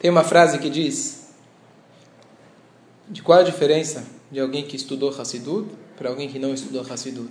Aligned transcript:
Tem 0.00 0.10
uma 0.10 0.24
frase 0.24 0.58
que 0.58 0.70
diz: 0.70 1.28
de 3.08 3.22
qual 3.22 3.40
a 3.40 3.42
diferença 3.42 4.02
de 4.32 4.40
alguém 4.40 4.64
que 4.64 4.74
estudou 4.74 5.10
Hassidut 5.10 5.68
para 5.94 6.08
alguém 6.08 6.26
que 6.26 6.38
não 6.38 6.54
estudou 6.54 6.80
Hassidut? 6.80 7.30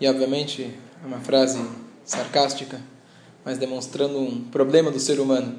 E 0.00 0.08
obviamente 0.08 0.62
é 1.02 1.06
uma 1.06 1.18
frase 1.18 1.60
sarcástica, 2.04 2.80
mas 3.44 3.58
demonstrando 3.58 4.16
um 4.16 4.44
problema 4.44 4.92
do 4.92 5.00
ser 5.00 5.18
humano. 5.18 5.58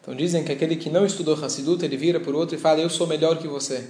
Então 0.00 0.14
dizem 0.14 0.44
que 0.44 0.52
aquele 0.52 0.76
que 0.76 0.88
não 0.88 1.04
estudou 1.04 1.34
Hassidut, 1.34 1.84
ele 1.84 1.96
vira 1.96 2.20
por 2.20 2.36
outro 2.36 2.54
e 2.54 2.58
fala: 2.58 2.80
Eu 2.80 2.88
sou 2.88 3.08
melhor 3.08 3.38
que 3.38 3.48
você. 3.48 3.88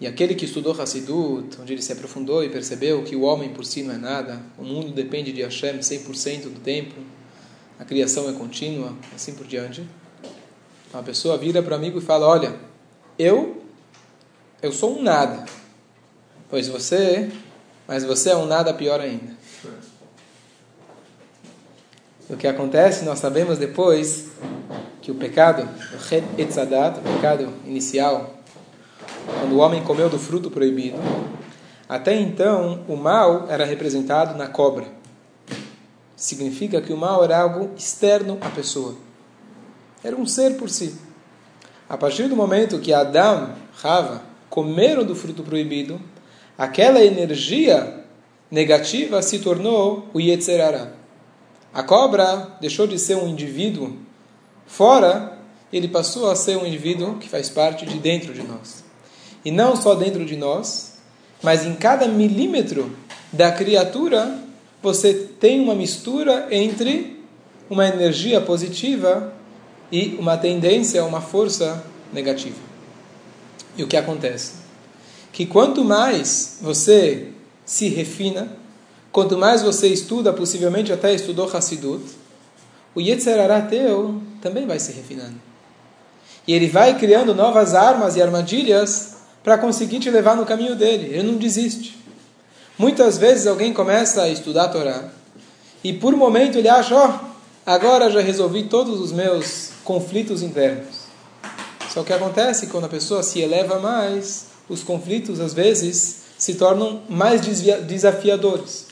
E 0.00 0.06
aquele 0.06 0.34
que 0.34 0.46
estudou 0.46 0.72
Hassidut, 0.80 1.60
onde 1.60 1.74
ele 1.74 1.82
se 1.82 1.92
aprofundou 1.92 2.42
e 2.42 2.48
percebeu 2.48 3.04
que 3.04 3.14
o 3.14 3.20
homem 3.20 3.50
por 3.50 3.66
si 3.66 3.82
não 3.82 3.94
é 3.94 3.98
nada, 3.98 4.40
o 4.56 4.64
mundo 4.64 4.92
depende 4.92 5.30
de 5.30 5.42
Hashem 5.42 5.78
100% 5.78 6.44
do 6.44 6.60
tempo, 6.60 6.94
a 7.78 7.84
criação 7.84 8.28
é 8.28 8.32
contínua, 8.32 8.92
assim 9.14 9.34
por 9.34 9.46
diante. 9.46 9.86
Então 10.88 11.00
a 11.00 11.04
pessoa 11.04 11.38
vira 11.38 11.62
para 11.62 11.72
o 11.72 11.76
amigo 11.76 11.98
e 11.98 12.02
fala: 12.02 12.26
Olha, 12.26 12.54
eu, 13.18 13.62
eu 14.60 14.72
sou 14.72 14.98
um 14.98 15.02
nada, 15.02 15.44
pois 16.48 16.68
você, 16.68 17.30
mas 17.86 18.04
você 18.04 18.30
é 18.30 18.36
um 18.36 18.46
nada 18.46 18.72
pior 18.72 19.00
ainda. 19.00 19.32
O 22.30 22.36
que 22.36 22.46
acontece, 22.46 23.04
nós 23.04 23.18
sabemos 23.18 23.58
depois 23.58 24.28
que 25.02 25.10
o 25.10 25.14
pecado, 25.14 25.62
o 25.62 26.40
etzadat, 26.40 26.98
o 26.98 27.02
pecado 27.02 27.52
inicial, 27.66 28.38
quando 29.40 29.52
o 29.52 29.58
homem 29.58 29.82
comeu 29.82 30.08
do 30.08 30.18
fruto 30.18 30.50
proibido, 30.50 30.96
até 31.88 32.14
então 32.14 32.84
o 32.88 32.96
mal 32.96 33.46
era 33.50 33.64
representado 33.64 34.38
na 34.38 34.46
cobra. 34.46 34.86
Significa 36.22 36.80
que 36.80 36.92
o 36.92 36.96
mal 36.96 37.24
era 37.24 37.36
algo 37.36 37.70
externo 37.76 38.38
à 38.40 38.48
pessoa. 38.48 38.94
Era 40.04 40.14
um 40.14 40.24
ser 40.24 40.56
por 40.56 40.70
si. 40.70 40.94
A 41.88 41.96
partir 41.96 42.28
do 42.28 42.36
momento 42.36 42.78
que 42.78 42.92
Adão, 42.92 43.56
Rava, 43.74 44.22
comeram 44.48 45.04
do 45.04 45.16
fruto 45.16 45.42
proibido, 45.42 46.00
aquela 46.56 47.02
energia 47.02 48.04
negativa 48.48 49.20
se 49.20 49.40
tornou 49.40 50.06
o 50.14 50.20
Yetzerara. 50.20 50.94
A 51.74 51.82
cobra 51.82 52.56
deixou 52.60 52.86
de 52.86 53.00
ser 53.00 53.16
um 53.16 53.26
indivíduo 53.26 53.96
fora, 54.64 55.40
ele 55.72 55.88
passou 55.88 56.30
a 56.30 56.36
ser 56.36 56.56
um 56.56 56.64
indivíduo 56.64 57.18
que 57.18 57.28
faz 57.28 57.50
parte 57.50 57.84
de 57.84 57.98
dentro 57.98 58.32
de 58.32 58.44
nós. 58.44 58.84
E 59.44 59.50
não 59.50 59.74
só 59.74 59.96
dentro 59.96 60.24
de 60.24 60.36
nós, 60.36 60.98
mas 61.42 61.66
em 61.66 61.74
cada 61.74 62.06
milímetro 62.06 62.96
da 63.32 63.50
criatura 63.50 64.41
você 64.82 65.14
tem 65.14 65.60
uma 65.60 65.74
mistura 65.74 66.48
entre 66.50 67.22
uma 67.70 67.86
energia 67.86 68.40
positiva 68.40 69.32
e 69.90 70.16
uma 70.18 70.36
tendência, 70.36 71.04
uma 71.04 71.20
força 71.20 71.82
negativa. 72.12 72.56
E 73.76 73.82
o 73.82 73.86
que 73.86 73.96
acontece? 73.96 74.52
Que 75.32 75.46
quanto 75.46 75.84
mais 75.84 76.58
você 76.60 77.28
se 77.64 77.88
refina, 77.88 78.48
quanto 79.10 79.38
mais 79.38 79.62
você 79.62 79.88
estuda, 79.88 80.32
possivelmente 80.32 80.92
até 80.92 81.14
estudou 81.14 81.50
Hassidut, 81.50 82.04
o 82.94 83.00
Yetzerará 83.00 83.62
teu 83.62 84.20
também 84.42 84.66
vai 84.66 84.78
se 84.78 84.92
refinando. 84.92 85.40
E 86.46 86.52
ele 86.52 86.68
vai 86.68 86.98
criando 86.98 87.34
novas 87.34 87.74
armas 87.74 88.16
e 88.16 88.22
armadilhas 88.22 89.16
para 89.42 89.56
conseguir 89.56 90.00
te 90.00 90.10
levar 90.10 90.36
no 90.36 90.44
caminho 90.44 90.74
dele. 90.74 91.14
Ele 91.14 91.22
não 91.22 91.36
desiste. 91.36 92.01
Muitas 92.78 93.18
vezes 93.18 93.46
alguém 93.46 93.72
começa 93.72 94.22
a 94.22 94.28
estudar 94.28 94.64
a 94.64 94.68
Torá 94.68 95.10
e 95.84 95.92
por 95.92 96.14
um 96.14 96.16
momento 96.16 96.58
ele 96.58 96.68
acha, 96.68 96.94
ó, 96.94 97.08
oh, 97.08 97.26
agora 97.66 98.10
já 98.10 98.20
resolvi 98.20 98.64
todos 98.64 99.00
os 99.00 99.12
meus 99.12 99.70
conflitos 99.84 100.42
internos. 100.42 101.02
Só 101.92 102.02
que 102.02 102.12
acontece 102.12 102.68
quando 102.68 102.84
a 102.84 102.88
pessoa 102.88 103.22
se 103.22 103.40
eleva 103.40 103.78
mais, 103.78 104.46
os 104.68 104.82
conflitos 104.82 105.40
às 105.40 105.52
vezes 105.52 106.22
se 106.38 106.54
tornam 106.54 107.02
mais 107.08 107.42
desafiadores. 107.42 108.86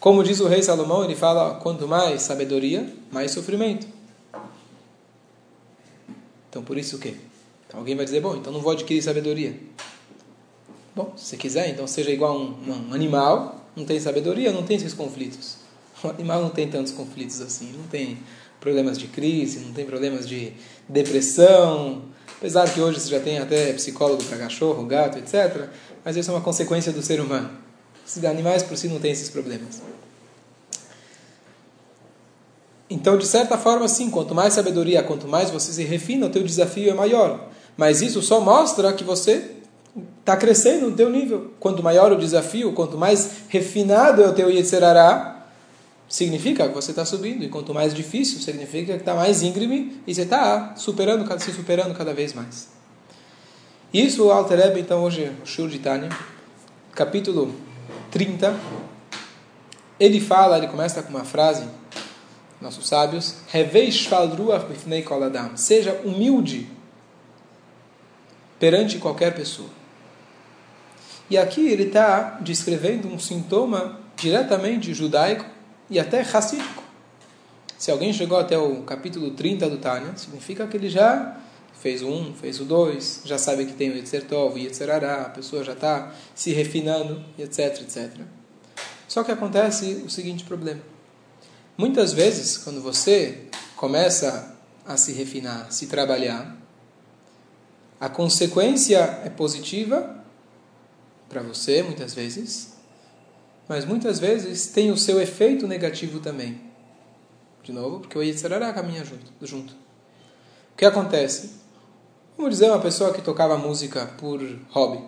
Como 0.00 0.24
diz 0.24 0.40
o 0.40 0.48
rei 0.48 0.62
Salomão, 0.62 1.04
ele 1.04 1.14
fala: 1.14 1.54
quanto 1.56 1.86
mais 1.86 2.22
sabedoria, 2.22 2.92
mais 3.10 3.30
sofrimento. 3.30 3.86
Então 6.50 6.62
por 6.62 6.76
isso 6.76 6.96
o 6.96 6.98
quê? 6.98 7.14
Então 7.66 7.80
alguém 7.80 7.94
vai 7.94 8.04
dizer: 8.04 8.20
bom, 8.20 8.36
então 8.36 8.52
não 8.52 8.60
vou 8.60 8.72
adquirir 8.72 9.02
sabedoria. 9.02 9.58
Bom, 10.96 11.12
se 11.14 11.36
quiser, 11.36 11.68
então 11.68 11.86
seja 11.86 12.10
igual 12.10 12.32
a 12.32 12.38
um, 12.38 12.88
um 12.88 12.94
animal, 12.94 13.60
não 13.76 13.84
tem 13.84 14.00
sabedoria, 14.00 14.50
não 14.50 14.62
tem 14.62 14.78
esses 14.78 14.94
conflitos. 14.94 15.58
O 16.02 16.08
animal 16.08 16.42
não 16.42 16.50
tem 16.50 16.68
tantos 16.68 16.92
conflitos 16.92 17.40
assim, 17.40 17.72
não 17.72 17.84
tem 17.84 18.18
problemas 18.60 18.98
de 18.98 19.06
crise, 19.06 19.60
não 19.60 19.72
tem 19.72 19.84
problemas 19.84 20.28
de 20.28 20.52
depressão. 20.88 22.02
Apesar 22.36 22.68
que 22.72 22.80
hoje 22.80 23.00
você 23.00 23.10
já 23.10 23.20
tem 23.20 23.38
até 23.38 23.72
psicólogo 23.72 24.22
para 24.24 24.36
cachorro, 24.38 24.84
gato, 24.84 25.18
etc. 25.18 25.68
Mas 26.04 26.16
isso 26.16 26.30
é 26.30 26.34
uma 26.34 26.42
consequência 26.42 26.92
do 26.92 27.02
ser 27.02 27.20
humano. 27.20 27.50
Os 28.06 28.22
animais 28.24 28.62
por 28.62 28.76
si 28.76 28.88
não 28.88 29.00
têm 29.00 29.10
esses 29.10 29.30
problemas. 29.30 29.82
Então, 32.88 33.18
de 33.18 33.26
certa 33.26 33.58
forma, 33.58 33.88
sim, 33.88 34.10
quanto 34.10 34.34
mais 34.34 34.54
sabedoria, 34.54 35.02
quanto 35.02 35.26
mais 35.26 35.50
você 35.50 35.72
se 35.72 35.82
refina, 35.82 36.26
o 36.26 36.30
teu 36.30 36.42
desafio 36.42 36.90
é 36.90 36.94
maior. 36.94 37.48
Mas 37.76 38.00
isso 38.02 38.22
só 38.22 38.40
mostra 38.40 38.92
que 38.92 39.02
você 39.02 39.55
está 40.26 40.36
crescendo 40.36 40.90
no 40.90 40.96
teu 40.96 41.08
nível. 41.08 41.52
Quanto 41.60 41.84
maior 41.84 42.10
o 42.10 42.18
desafio, 42.18 42.72
quanto 42.72 42.98
mais 42.98 43.44
refinado 43.48 44.24
é 44.24 44.28
o 44.28 44.32
teu 44.32 44.50
Yetzerará, 44.50 45.46
significa 46.08 46.66
que 46.66 46.74
você 46.74 46.90
está 46.90 47.04
subindo. 47.04 47.44
E 47.44 47.48
quanto 47.48 47.72
mais 47.72 47.94
difícil, 47.94 48.40
significa 48.40 48.94
que 48.94 48.98
está 48.98 49.14
mais 49.14 49.42
íngreme 49.42 50.02
e 50.04 50.12
você 50.12 50.22
está 50.22 50.74
superando, 50.76 51.24
se 51.38 51.52
superando 51.52 51.94
cada 51.94 52.12
vez 52.12 52.34
mais. 52.34 52.68
Isso 53.94 54.24
o 54.24 54.32
Alter 54.32 54.76
então, 54.76 55.04
hoje, 55.04 55.30
o 55.44 55.46
Shur 55.46 55.68
de 55.68 55.78
Tânia, 55.78 56.08
capítulo 56.92 57.54
30, 58.10 58.52
ele 60.00 60.20
fala, 60.20 60.58
ele 60.58 60.66
começa 60.66 61.04
com 61.04 61.10
uma 61.10 61.24
frase, 61.24 61.64
nossos 62.60 62.88
sábios, 62.88 63.36
seja 65.54 66.00
humilde 66.04 66.68
perante 68.58 68.98
qualquer 68.98 69.32
pessoa. 69.32 69.85
E 71.28 71.36
aqui 71.36 71.68
ele 71.68 71.84
está 71.84 72.38
descrevendo 72.40 73.08
um 73.08 73.18
sintoma 73.18 74.00
diretamente 74.16 74.94
judaico 74.94 75.44
e 75.90 75.98
até 75.98 76.20
racídico. 76.20 76.82
Se 77.76 77.90
alguém 77.90 78.12
chegou 78.12 78.38
até 78.38 78.56
o 78.56 78.82
capítulo 78.82 79.32
30 79.32 79.68
do 79.68 79.78
Tânia, 79.78 80.16
significa 80.16 80.66
que 80.66 80.76
ele 80.76 80.88
já 80.88 81.36
fez 81.74 82.00
o 82.00 82.08
1, 82.08 82.34
fez 82.34 82.60
o 82.60 82.64
2, 82.64 83.22
já 83.24 83.36
sabe 83.36 83.66
que 83.66 83.74
tem 83.74 83.90
o 83.90 83.96
Yetzer 83.96 84.24
Tov, 84.24 84.54
o 84.54 84.58
Yetzer 84.58 84.88
Ará, 84.88 85.22
a 85.22 85.28
pessoa 85.28 85.62
já 85.62 85.72
está 85.72 86.12
se 86.34 86.52
refinando, 86.52 87.22
etc, 87.38 87.82
etc. 87.82 88.10
Só 89.06 89.22
que 89.22 89.30
acontece 89.30 90.02
o 90.06 90.10
seguinte 90.10 90.44
problema. 90.44 90.80
Muitas 91.76 92.12
vezes, 92.12 92.56
quando 92.56 92.80
você 92.80 93.42
começa 93.76 94.56
a 94.86 94.96
se 94.96 95.12
refinar, 95.12 95.70
se 95.70 95.86
trabalhar, 95.86 96.56
a 98.00 98.08
consequência 98.08 99.20
é 99.24 99.28
positiva 99.28 100.24
para 101.28 101.42
você, 101.42 101.82
muitas 101.82 102.14
vezes, 102.14 102.76
mas 103.68 103.84
muitas 103.84 104.18
vezes 104.18 104.68
tem 104.68 104.90
o 104.90 104.96
seu 104.96 105.20
efeito 105.20 105.66
negativo 105.66 106.20
também. 106.20 106.60
De 107.62 107.72
novo, 107.72 108.00
porque 108.00 108.16
o 108.16 108.22
Yetzirará 108.22 108.72
caminha 108.72 109.04
junto, 109.04 109.32
junto. 109.42 109.72
O 110.72 110.76
que 110.76 110.84
acontece? 110.84 111.50
Vamos 112.36 112.52
dizer 112.52 112.70
uma 112.70 112.78
pessoa 112.78 113.12
que 113.12 113.20
tocava 113.20 113.56
música 113.56 114.06
por 114.18 114.40
hobby. 114.70 115.02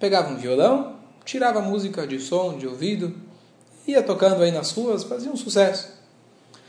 Pegava 0.00 0.32
um 0.32 0.36
violão, 0.36 0.96
tirava 1.24 1.60
música 1.60 2.06
de 2.06 2.18
som, 2.20 2.56
de 2.56 2.66
ouvido, 2.66 3.14
ia 3.86 4.02
tocando 4.02 4.42
aí 4.42 4.50
nas 4.50 4.70
ruas, 4.70 5.02
fazia 5.02 5.30
um 5.30 5.36
sucesso. 5.36 5.88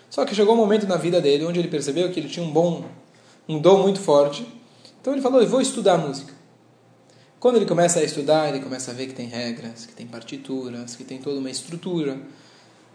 Só 0.10 0.26
que 0.26 0.34
chegou 0.34 0.56
um 0.56 0.58
momento 0.58 0.88
na 0.88 0.98
vida 0.98 1.22
dele 1.22 1.46
onde 1.46 1.60
ele 1.60 1.68
percebeu 1.68 2.12
que 2.12 2.20
ele 2.20 2.28
tinha 2.28 2.46
um 2.46 2.52
bom, 2.52 2.84
um 3.48 3.60
dom 3.60 3.84
muito 3.84 4.00
forte. 4.00 4.46
Então 5.00 5.14
ele 5.14 5.22
falou: 5.22 5.42
Eu 5.42 5.48
vou 5.48 5.62
estudar 5.62 5.98
música. 5.98 6.34
Quando 7.40 7.56
ele 7.56 7.66
começa 7.66 8.00
a 8.00 8.04
estudar, 8.04 8.50
ele 8.50 8.60
começa 8.60 8.92
a 8.92 8.94
ver 8.94 9.08
que 9.08 9.14
tem 9.14 9.28
regras, 9.28 9.86
que 9.86 9.94
tem 9.94 10.06
partituras, 10.06 10.96
que 10.96 11.06
tem 11.06 11.20
toda 11.20 11.40
uma 11.40 11.50
estrutura, 11.50 12.18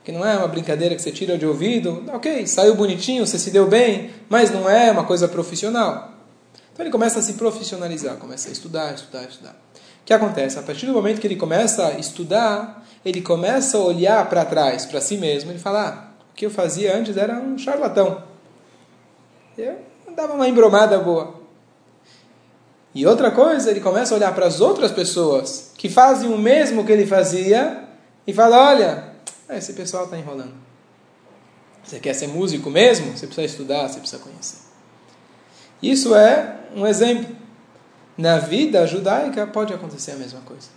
que 0.04 0.12
não 0.12 0.24
é 0.24 0.36
uma 0.36 0.46
brincadeira 0.46 0.94
que 0.94 1.00
você 1.00 1.10
tira 1.10 1.38
de 1.38 1.46
ouvido, 1.46 2.04
ok, 2.12 2.46
saiu 2.46 2.74
bonitinho, 2.74 3.26
você 3.26 3.38
se 3.38 3.50
deu 3.50 3.66
bem, 3.66 4.10
mas 4.28 4.50
não 4.50 4.68
é 4.68 4.90
uma 4.90 5.04
coisa 5.04 5.26
profissional. 5.26 6.12
Então 6.72 6.84
ele 6.84 6.92
começa 6.92 7.20
a 7.20 7.22
se 7.22 7.34
profissionalizar, 7.34 8.16
começa 8.16 8.50
a 8.50 8.52
estudar, 8.52 8.92
estudar, 8.94 9.24
estudar. 9.24 9.52
O 9.52 10.04
que 10.04 10.12
acontece? 10.12 10.58
A 10.58 10.62
partir 10.62 10.84
do 10.84 10.92
momento 10.92 11.22
que 11.22 11.26
ele 11.26 11.36
começa 11.36 11.86
a 11.86 11.98
estudar, 11.98 12.86
ele 13.02 13.22
começa 13.22 13.78
a 13.78 13.80
olhar 13.80 14.28
para 14.28 14.44
trás, 14.44 14.84
para 14.84 15.00
si 15.00 15.16
mesmo, 15.16 15.50
ele 15.50 15.58
fala: 15.58 15.88
ah, 15.88 16.22
o 16.30 16.34
que 16.34 16.44
eu 16.44 16.50
fazia 16.50 16.94
antes 16.94 17.16
era 17.16 17.38
um 17.38 17.56
charlatão. 17.56 18.22
Eu 19.56 19.78
dava 20.14 20.34
uma 20.34 20.46
embromada 20.46 20.98
boa. 20.98 21.43
E 22.94 23.04
outra 23.06 23.30
coisa, 23.30 23.70
ele 23.70 23.80
começa 23.80 24.14
a 24.14 24.16
olhar 24.16 24.32
para 24.34 24.46
as 24.46 24.60
outras 24.60 24.92
pessoas 24.92 25.72
que 25.76 25.88
fazem 25.88 26.32
o 26.32 26.38
mesmo 26.38 26.84
que 26.84 26.92
ele 26.92 27.06
fazia 27.06 27.84
e 28.26 28.32
fala: 28.32 28.68
olha, 28.68 29.14
esse 29.50 29.72
pessoal 29.72 30.04
está 30.04 30.16
enrolando. 30.16 30.54
Você 31.82 31.98
quer 31.98 32.14
ser 32.14 32.28
músico 32.28 32.70
mesmo? 32.70 33.16
Você 33.16 33.26
precisa 33.26 33.46
estudar, 33.46 33.88
você 33.88 33.98
precisa 33.98 34.22
conhecer. 34.22 34.58
Isso 35.82 36.14
é 36.14 36.56
um 36.74 36.86
exemplo. 36.86 37.34
Na 38.16 38.38
vida 38.38 38.86
judaica 38.86 39.46
pode 39.46 39.74
acontecer 39.74 40.12
a 40.12 40.16
mesma 40.16 40.40
coisa. 40.42 40.68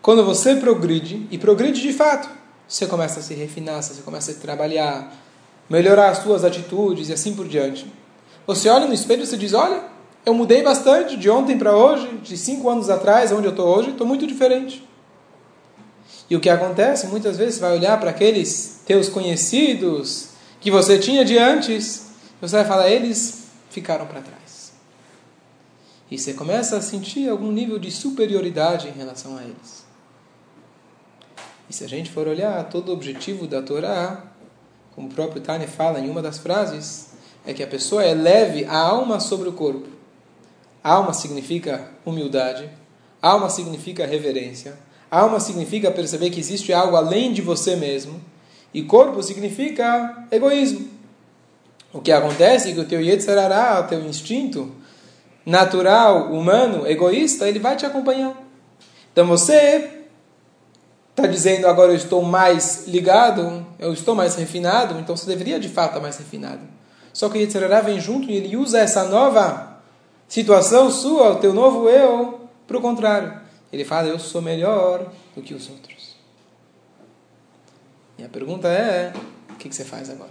Quando 0.00 0.24
você 0.24 0.56
progride, 0.56 1.26
e 1.30 1.36
progride 1.36 1.82
de 1.82 1.92
fato, 1.92 2.28
você 2.66 2.86
começa 2.86 3.20
a 3.20 3.22
se 3.22 3.34
refinar, 3.34 3.82
você 3.82 4.00
começa 4.02 4.32
a 4.32 4.34
trabalhar, 4.34 5.12
melhorar 5.68 6.10
as 6.10 6.18
suas 6.18 6.44
atitudes 6.44 7.10
e 7.10 7.12
assim 7.12 7.34
por 7.34 7.46
diante. 7.46 7.86
Você 8.46 8.68
olha 8.70 8.86
no 8.86 8.94
espelho 8.94 9.22
e 9.22 9.26
você 9.26 9.36
diz: 9.36 9.52
Olha, 9.52 9.84
eu 10.28 10.34
mudei 10.34 10.62
bastante 10.62 11.16
de 11.16 11.30
ontem 11.30 11.56
para 11.56 11.74
hoje, 11.74 12.18
de 12.18 12.36
cinco 12.36 12.68
anos 12.68 12.90
atrás, 12.90 13.32
onde 13.32 13.46
eu 13.46 13.50
estou 13.50 13.66
hoje, 13.66 13.90
estou 13.92 14.06
muito 14.06 14.26
diferente. 14.26 14.86
E 16.28 16.36
o 16.36 16.40
que 16.40 16.50
acontece, 16.50 17.06
muitas 17.06 17.38
vezes, 17.38 17.54
você 17.54 17.60
vai 17.62 17.72
olhar 17.72 17.98
para 17.98 18.10
aqueles 18.10 18.82
teus 18.84 19.08
conhecidos 19.08 20.28
que 20.60 20.70
você 20.70 20.98
tinha 20.98 21.24
de 21.24 21.38
antes, 21.38 22.10
você 22.42 22.56
vai 22.56 22.64
falar: 22.66 22.90
Eles 22.90 23.44
ficaram 23.70 24.06
para 24.06 24.20
trás. 24.20 24.72
E 26.10 26.18
você 26.18 26.34
começa 26.34 26.76
a 26.76 26.82
sentir 26.82 27.26
algum 27.30 27.50
nível 27.50 27.78
de 27.78 27.90
superioridade 27.90 28.88
em 28.88 28.92
relação 28.92 29.38
a 29.38 29.42
eles. 29.42 29.86
E 31.70 31.72
se 31.72 31.84
a 31.84 31.88
gente 31.88 32.10
for 32.10 32.28
olhar, 32.28 32.68
todo 32.68 32.90
o 32.90 32.92
objetivo 32.92 33.46
da 33.46 33.62
Torá, 33.62 34.24
como 34.94 35.08
o 35.08 35.10
próprio 35.10 35.40
Tane 35.40 35.66
fala 35.66 35.98
em 35.98 36.10
uma 36.10 36.20
das 36.20 36.36
frases, 36.36 37.12
é 37.46 37.54
que 37.54 37.62
a 37.62 37.66
pessoa 37.66 38.04
eleve 38.04 38.66
a 38.66 38.76
alma 38.76 39.20
sobre 39.20 39.48
o 39.48 39.52
corpo. 39.52 39.97
Alma 40.82 41.12
significa 41.12 41.90
humildade, 42.04 42.68
alma 43.20 43.50
significa 43.50 44.06
reverência, 44.06 44.78
alma 45.10 45.40
significa 45.40 45.90
perceber 45.90 46.30
que 46.30 46.40
existe 46.40 46.72
algo 46.72 46.96
além 46.96 47.32
de 47.32 47.42
você 47.42 47.76
mesmo, 47.76 48.20
e 48.72 48.82
corpo 48.82 49.22
significa 49.22 50.26
egoísmo. 50.30 50.88
O 51.92 52.00
que 52.00 52.12
acontece 52.12 52.70
é 52.70 52.74
que 52.74 52.80
o 52.80 52.84
teu 52.84 53.00
Yetzirará, 53.00 53.80
o 53.80 53.88
teu 53.88 54.00
instinto, 54.04 54.70
natural, 55.44 56.32
humano, 56.32 56.86
egoísta, 56.86 57.48
ele 57.48 57.58
vai 57.58 57.76
te 57.76 57.86
acompanhar. 57.86 58.36
Então 59.12 59.26
você 59.26 59.90
está 61.10 61.26
dizendo 61.26 61.66
agora 61.66 61.90
eu 61.90 61.96
estou 61.96 62.22
mais 62.22 62.86
ligado, 62.86 63.66
eu 63.78 63.92
estou 63.92 64.14
mais 64.14 64.36
refinado, 64.36 64.98
então 65.00 65.16
você 65.16 65.26
deveria 65.26 65.58
de 65.58 65.68
fato 65.68 65.88
estar 65.88 66.00
mais 66.00 66.18
refinado. 66.18 66.60
Só 67.12 67.28
que 67.28 67.38
o 67.38 67.40
Yetzirará 67.40 67.80
vem 67.80 67.98
junto 67.98 68.30
e 68.30 68.36
ele 68.36 68.56
usa 68.56 68.78
essa 68.78 69.04
nova 69.04 69.67
situação 70.28 70.90
sua, 70.90 71.32
o 71.32 71.36
teu 71.36 71.52
novo 71.52 71.88
eu, 71.88 72.48
para 72.66 72.76
o 72.76 72.80
contrário. 72.80 73.40
Ele 73.72 73.84
fala, 73.84 74.08
eu 74.08 74.18
sou 74.18 74.40
melhor 74.40 75.10
do 75.34 75.42
que 75.42 75.54
os 75.54 75.68
outros. 75.68 76.16
E 78.18 78.24
a 78.24 78.28
pergunta 78.28 78.68
é, 78.68 79.12
o 79.50 79.54
que, 79.54 79.68
que 79.68 79.74
você 79.74 79.84
faz 79.84 80.10
agora? 80.10 80.30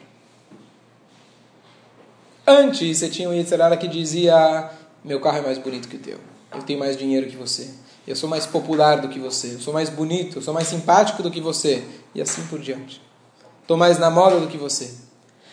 Antes 2.46 2.98
você 2.98 3.10
tinha 3.10 3.30
um 3.30 3.34
Yetzirará 3.34 3.76
que 3.76 3.88
dizia, 3.88 4.72
meu 5.04 5.20
carro 5.20 5.38
é 5.38 5.42
mais 5.42 5.58
bonito 5.58 5.88
que 5.88 5.98
o 5.98 6.00
teu. 6.00 6.18
Eu 6.54 6.64
tenho 6.64 6.80
mais 6.80 6.96
dinheiro 6.98 7.28
que 7.28 7.36
você. 7.36 7.70
Eu 8.08 8.16
sou 8.16 8.30
mais 8.30 8.46
popular 8.46 9.02
do 9.02 9.10
que 9.10 9.20
você. 9.20 9.56
Eu 9.56 9.60
sou 9.60 9.74
mais 9.74 9.90
bonito. 9.90 10.38
Eu 10.38 10.42
sou 10.42 10.54
mais 10.54 10.68
simpático 10.68 11.22
do 11.22 11.30
que 11.30 11.42
você. 11.42 11.84
E 12.16 12.22
assim 12.22 12.42
por 12.48 12.60
diante. 12.60 13.02
Estou 13.62 13.76
mais 13.76 14.00
na 14.00 14.10
moda 14.10 14.40
do 14.40 14.48
que 14.48 14.58
você. 14.58 14.94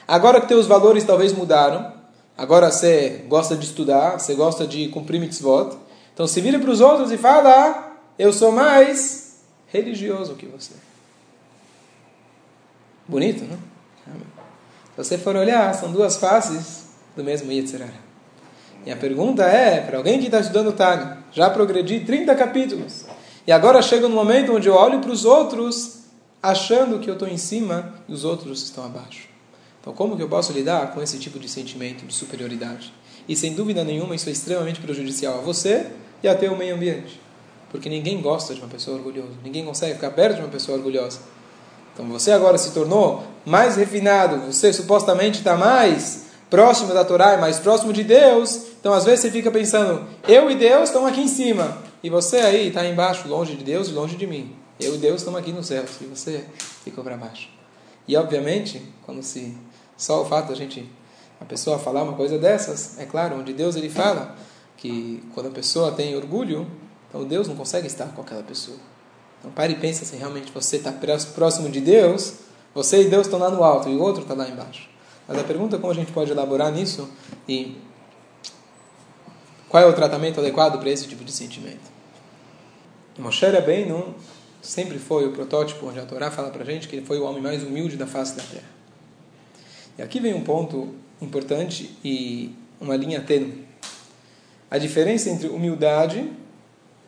Agora 0.06 0.41
que 0.41 0.46
teus 0.46 0.67
valores 0.67 1.02
talvez 1.02 1.32
mudaram. 1.32 1.93
Agora 2.36 2.70
você 2.70 3.25
gosta 3.28 3.56
de 3.56 3.64
estudar. 3.64 4.19
Você 4.19 4.34
gosta 4.34 4.66
de 4.66 4.88
cumprir 4.88 5.20
mitzvot. 5.20 5.76
Então 6.12 6.26
se 6.26 6.40
vira 6.40 6.58
para 6.58 6.70
os 6.70 6.81
outros 6.81 7.12
e 7.12 7.19
fala: 7.19 7.50
ah, 7.50 7.92
Eu 8.19 8.32
sou 8.32 8.52
mais 8.52 9.42
religioso 9.69 10.34
que 10.34 10.46
você. 10.46 10.75
Bonito, 13.06 13.44
não? 13.44 13.58
Se 14.94 14.96
você 14.96 15.19
for 15.19 15.34
olhar, 15.34 15.75
são 15.75 15.90
duas 15.90 16.16
faces 16.16 16.84
do 17.16 17.25
mesmo 17.25 17.50
Yetzirah. 17.50 17.92
E 18.86 18.92
a 18.92 18.96
pergunta 18.96 19.42
é, 19.42 19.81
para 19.81 19.98
alguém 19.98 20.20
que 20.20 20.26
está 20.26 20.38
estudando 20.38 20.72
Tânia, 20.72 21.19
já 21.32 21.50
progredi 21.50 22.00
30 22.00 22.34
capítulos, 22.34 23.06
e 23.46 23.52
agora 23.52 23.82
chega 23.82 24.08
no 24.08 24.14
momento 24.14 24.54
onde 24.54 24.69
eu 24.69 24.75
olho 24.75 25.00
para 25.00 25.10
os 25.10 25.25
outros, 25.25 26.04
achando 26.42 26.98
que 26.98 27.08
eu 27.08 27.14
estou 27.14 27.26
em 27.26 27.38
cima 27.38 27.94
e 28.08 28.12
os 28.12 28.25
outros 28.25 28.62
estão 28.62 28.84
abaixo. 28.84 29.33
Então, 29.84 29.92
como 29.92 30.16
que 30.16 30.22
eu 30.22 30.28
posso 30.31 30.50
lidar 30.50 30.94
com 30.94 31.02
esse 31.02 31.19
tipo 31.19 31.38
de 31.38 31.46
sentimento 31.46 32.06
de 32.06 32.14
superioridade? 32.14 32.90
E 33.28 33.36
sem 33.36 33.52
dúvida 33.52 33.84
nenhuma, 33.84 34.14
isso 34.14 34.31
é 34.31 34.32
extremamente 34.32 34.81
prejudicial 34.81 35.34
a 35.34 35.40
você 35.42 35.88
e 36.22 36.28
até 36.28 36.50
o 36.50 36.56
meio 36.56 36.75
ambiente. 36.75 37.20
Porque 37.70 37.90
ninguém 37.90 38.22
gosta 38.22 38.54
de 38.54 38.60
uma 38.62 38.69
pessoa 38.69 38.96
orgulhosa, 38.96 39.34
ninguém 39.44 39.62
consegue 39.62 39.92
ficar 39.96 40.12
perto 40.12 40.36
de 40.36 40.40
uma 40.40 40.48
pessoa 40.48 40.78
orgulhosa. 40.78 41.19
Então, 41.92 42.06
você 42.06 42.32
agora 42.32 42.56
se 42.56 42.72
tornou 42.72 43.25
mais 43.44 43.76
refinado, 43.76 44.50
você 44.50 44.72
supostamente 44.72 45.40
está 45.40 45.54
mais 45.54 46.28
próximo 46.48 46.94
da 46.94 47.04
Torá 47.04 47.34
e 47.34 47.36
mais 47.36 47.58
próximo 47.58 47.92
de 47.92 48.04
Deus, 48.04 48.69
então, 48.81 48.94
às 48.94 49.04
vezes, 49.04 49.20
você 49.20 49.31
fica 49.31 49.50
pensando, 49.50 50.06
eu 50.26 50.50
e 50.50 50.54
Deus 50.54 50.84
estão 50.84 51.06
aqui 51.06 51.20
em 51.20 51.28
cima, 51.28 51.76
e 52.02 52.08
você 52.08 52.38
aí 52.38 52.69
está 52.69 52.86
embaixo, 52.86 53.28
longe 53.28 53.54
de 53.54 53.62
Deus 53.62 53.88
e 53.88 53.92
longe 53.92 54.16
de 54.16 54.26
mim. 54.26 54.56
Eu 54.81 54.94
e 54.94 54.98
Deus 54.98 55.20
estamos 55.20 55.38
aqui 55.38 55.52
no 55.52 55.62
céu, 55.62 55.84
e 56.00 56.04
você 56.04 56.42
ficou 56.82 57.04
para 57.04 57.19
baixo. 57.19 57.50
E, 58.08 58.16
obviamente, 58.16 58.82
quando 59.04 59.22
se 59.22 59.54
só 60.05 60.21
o 60.21 60.27
fato 60.27 60.49
da 60.49 60.55
gente, 60.55 60.87
a 61.41 61.47
pessoa 61.47 61.79
falar 61.79 62.03
uma 62.03 62.12
coisa 62.12 62.39
dessas, 62.39 62.99
é 62.99 63.06
claro, 63.06 63.37
onde 63.37 63.55
Deus 63.55 63.75
ele 63.75 63.89
fala 63.89 64.37
que 64.77 65.25
quando 65.33 65.47
a 65.47 65.51
pessoa 65.51 65.93
tem 65.93 66.15
orgulho, 66.15 66.71
então 67.09 67.25
Deus 67.25 67.49
não 67.49 67.56
consegue 67.56 67.87
estar 67.87 68.09
com 68.09 68.21
aquela 68.21 68.43
pessoa. 68.43 68.77
Então, 69.39 69.51
pare 69.51 69.73
e 69.73 69.77
pense 69.77 70.05
se 70.05 70.15
realmente 70.15 70.53
você 70.53 70.77
está 70.77 70.93
próximo 70.93 71.71
de 71.71 71.81
Deus, 71.81 72.35
você 72.75 73.01
e 73.01 73.09
Deus 73.09 73.27
estão 73.27 73.39
lá 73.39 73.49
no 73.49 73.65
alto 73.65 73.89
e 73.89 73.95
o 73.95 74.01
outro 74.03 74.23
está 74.23 74.35
lá 74.35 74.47
embaixo. 74.47 74.91
Mas 75.27 75.39
a 75.39 75.43
pergunta 75.45 75.77
é 75.77 75.79
como 75.79 75.91
a 75.91 75.97
gente 75.97 76.12
pode 76.12 76.31
elaborar 76.31 76.71
nisso 76.71 77.09
e 77.49 77.79
qual 79.71 79.83
é 79.83 79.87
o 79.87 79.93
tratamento 79.95 80.39
adequado 80.39 80.79
para 80.79 80.91
esse 80.91 81.09
tipo 81.09 81.25
de 81.25 81.33
sentimento? 81.33 81.91
Moshe 83.19 83.47
Rabbeinu 83.47 84.15
sempre 84.61 84.99
foi 84.99 85.27
o 85.27 85.33
protótipo 85.33 85.87
onde 85.87 85.99
a 85.99 86.05
Torá 86.05 86.31
fala 86.31 86.51
para 86.51 86.62
gente 86.62 86.89
que 86.89 86.97
ele 86.97 87.06
foi 87.06 87.19
o 87.19 87.25
homem 87.25 87.41
mais 87.41 87.62
humilde 87.62 87.97
da 87.97 88.06
face 88.06 88.37
da 88.37 88.43
terra. 88.43 88.74
E 89.99 90.02
aqui 90.02 90.20
vem 90.20 90.35
um 90.35 90.43
ponto 90.43 90.94
importante 91.20 91.96
e 92.05 92.55
uma 92.81 92.96
linha 92.96 93.20
tênue. 93.20 93.64
A 94.70 94.79
diferença 94.79 95.31
entre 95.31 95.49
humildade 95.49 96.31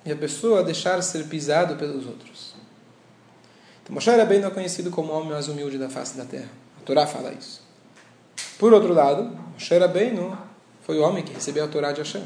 e 0.04 0.12
a 0.12 0.16
pessoa 0.16 0.62
deixar 0.62 1.02
ser 1.02 1.24
pisado 1.24 1.76
pelos 1.76 2.06
outros. 2.06 2.54
Então, 3.82 3.94
Moshe 3.94 4.10
Rabbeinu 4.10 4.46
é 4.46 4.50
conhecido 4.50 4.90
como 4.90 5.12
o 5.12 5.16
homem 5.16 5.30
mais 5.30 5.48
humilde 5.48 5.78
da 5.78 5.88
face 5.88 6.16
da 6.16 6.24
terra. 6.24 6.48
A 6.80 6.84
Torá 6.84 7.06
fala 7.06 7.32
isso. 7.32 7.62
Por 8.58 8.72
outro 8.72 8.92
lado, 8.92 9.36
Moshe 9.52 9.76
Rabbeinu 9.76 10.36
foi 10.82 10.98
o 10.98 11.02
homem 11.02 11.24
que 11.24 11.32
recebeu 11.32 11.64
a 11.64 11.68
Torá 11.68 11.92
de 11.92 11.98
Hashem 11.98 12.22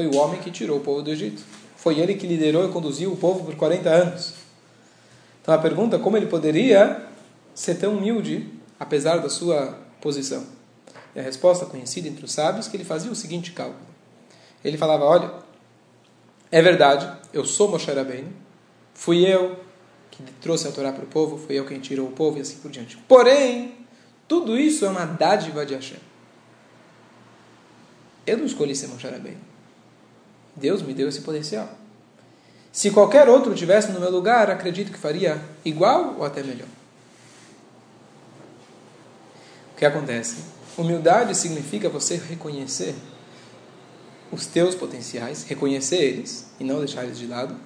foi 0.00 0.06
o 0.06 0.16
homem 0.16 0.40
que 0.40 0.50
tirou 0.50 0.78
o 0.78 0.80
povo 0.80 1.02
do 1.02 1.10
Egito. 1.10 1.42
Foi 1.76 1.98
ele 1.98 2.14
que 2.14 2.26
liderou 2.26 2.64
e 2.64 2.72
conduziu 2.72 3.12
o 3.12 3.16
povo 3.16 3.44
por 3.44 3.54
40 3.54 3.88
anos. 3.90 4.34
Então 5.42 5.52
a 5.52 5.58
pergunta 5.58 5.98
como 5.98 6.16
ele 6.16 6.26
poderia 6.26 7.02
ser 7.54 7.74
tão 7.74 7.94
humilde 7.94 8.48
apesar 8.80 9.18
da 9.18 9.28
sua 9.28 9.78
posição? 10.00 10.44
E 11.14 11.20
a 11.20 11.22
resposta 11.22 11.66
conhecida 11.66 12.08
entre 12.08 12.24
os 12.24 12.32
sábios 12.32 12.66
é 12.66 12.70
que 12.70 12.76
ele 12.76 12.84
fazia 12.84 13.12
o 13.12 13.14
seguinte 13.14 13.52
cálculo. 13.52 13.86
Ele 14.64 14.78
falava, 14.78 15.04
olha, 15.04 15.32
é 16.50 16.62
verdade, 16.62 17.10
eu 17.32 17.44
sou 17.44 17.68
Moshe 17.68 17.90
Rabbeinu, 17.90 18.32
fui 18.94 19.24
eu 19.24 19.58
que 20.10 20.22
trouxe 20.40 20.66
a 20.66 20.72
Torá 20.72 20.92
para 20.92 21.04
o 21.04 21.06
povo, 21.06 21.38
fui 21.38 21.58
eu 21.58 21.66
quem 21.66 21.78
tirou 21.78 22.08
o 22.08 22.12
povo 22.12 22.38
e 22.38 22.40
assim 22.40 22.56
por 22.56 22.70
diante. 22.70 22.96
Porém, 23.08 23.76
tudo 24.26 24.58
isso 24.58 24.84
é 24.84 24.88
uma 24.88 25.04
dádiva 25.04 25.64
de 25.64 25.74
Hashem. 25.74 25.98
Eu 28.26 28.38
não 28.38 28.44
escolhi 28.44 28.74
ser 28.74 28.88
Moshe 28.88 29.06
Rabbeinu. 29.06 29.40
Deus 30.56 30.82
me 30.82 30.94
deu 30.94 31.08
esse 31.08 31.20
potencial. 31.20 31.68
Se 32.72 32.90
qualquer 32.90 33.28
outro 33.28 33.54
tivesse 33.54 33.90
no 33.90 34.00
meu 34.00 34.10
lugar, 34.10 34.50
acredito 34.50 34.92
que 34.92 34.98
faria 34.98 35.42
igual 35.64 36.16
ou 36.18 36.24
até 36.24 36.42
melhor. 36.42 36.68
O 39.69 39.69
que 39.80 39.86
acontece? 39.86 40.36
Humildade 40.76 41.34
significa 41.34 41.88
você 41.88 42.14
reconhecer 42.14 42.94
os 44.30 44.44
teus 44.44 44.74
potenciais, 44.74 45.42
reconhecer 45.44 45.96
eles 45.96 46.50
e 46.60 46.64
não 46.64 46.80
deixar 46.80 47.04
eles 47.04 47.18
de 47.18 47.26
lado. 47.26 47.56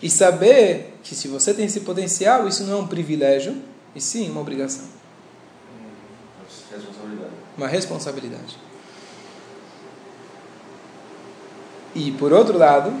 E 0.00 0.08
saber 0.08 0.94
que 1.02 1.12
se 1.12 1.26
você 1.26 1.52
tem 1.52 1.66
esse 1.66 1.80
potencial, 1.80 2.46
isso 2.46 2.62
não 2.62 2.78
é 2.78 2.80
um 2.80 2.86
privilégio, 2.86 3.60
e 3.96 4.00
sim 4.00 4.30
uma 4.30 4.40
obrigação. 4.40 4.84
Responsabilidade. 6.72 7.32
Uma 7.58 7.66
responsabilidade. 7.66 8.58
E 11.96 12.12
por 12.12 12.32
outro 12.32 12.56
lado, 12.56 12.92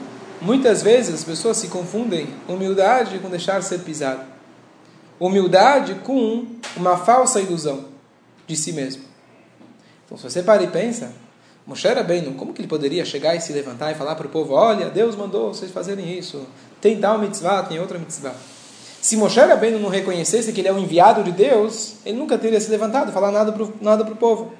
muitas 0.42 0.82
vezes 0.82 1.14
as 1.14 1.24
pessoas 1.24 1.56
se 1.56 1.68
confundem 1.68 2.34
humildade 2.48 3.20
com 3.20 3.30
deixar 3.30 3.62
ser 3.62 3.78
pisado. 3.78 4.24
Humildade 5.20 6.00
com 6.02 6.46
uma 6.76 6.96
falsa 6.96 7.40
ilusão 7.40 7.89
de 8.50 8.56
si 8.56 8.72
mesmo. 8.72 9.04
Então, 10.04 10.18
se 10.18 10.24
você 10.24 10.42
para 10.42 10.62
e 10.62 10.66
pensa, 10.66 11.12
Moshe 11.66 11.88
bem, 12.02 12.32
como 12.34 12.52
que 12.52 12.60
ele 12.60 12.68
poderia 12.68 13.04
chegar 13.04 13.36
e 13.36 13.40
se 13.40 13.52
levantar 13.52 13.92
e 13.92 13.94
falar 13.94 14.16
para 14.16 14.26
o 14.26 14.30
povo: 14.30 14.54
Olha, 14.54 14.90
Deus 14.90 15.14
mandou 15.14 15.54
vocês 15.54 15.70
fazerem 15.70 16.18
isso, 16.18 16.46
tem 16.80 16.98
tal 16.98 17.18
mitzvah, 17.18 17.62
tem 17.62 17.78
outra 17.78 17.98
mitzvah. 17.98 18.34
Se 19.00 19.16
Moshe 19.16 19.40
Rabbeinu 19.40 19.78
não 19.78 19.88
reconhecesse 19.88 20.52
que 20.52 20.60
ele 20.60 20.68
é 20.68 20.72
o 20.72 20.78
enviado 20.78 21.22
de 21.22 21.32
Deus, 21.32 21.94
ele 22.04 22.18
nunca 22.18 22.36
teria 22.36 22.60
se 22.60 22.70
levantado, 22.70 23.12
falar 23.12 23.30
nada 23.30 23.52
para 23.52 23.66
nada 23.80 24.02
o 24.02 24.16
povo. 24.16 24.52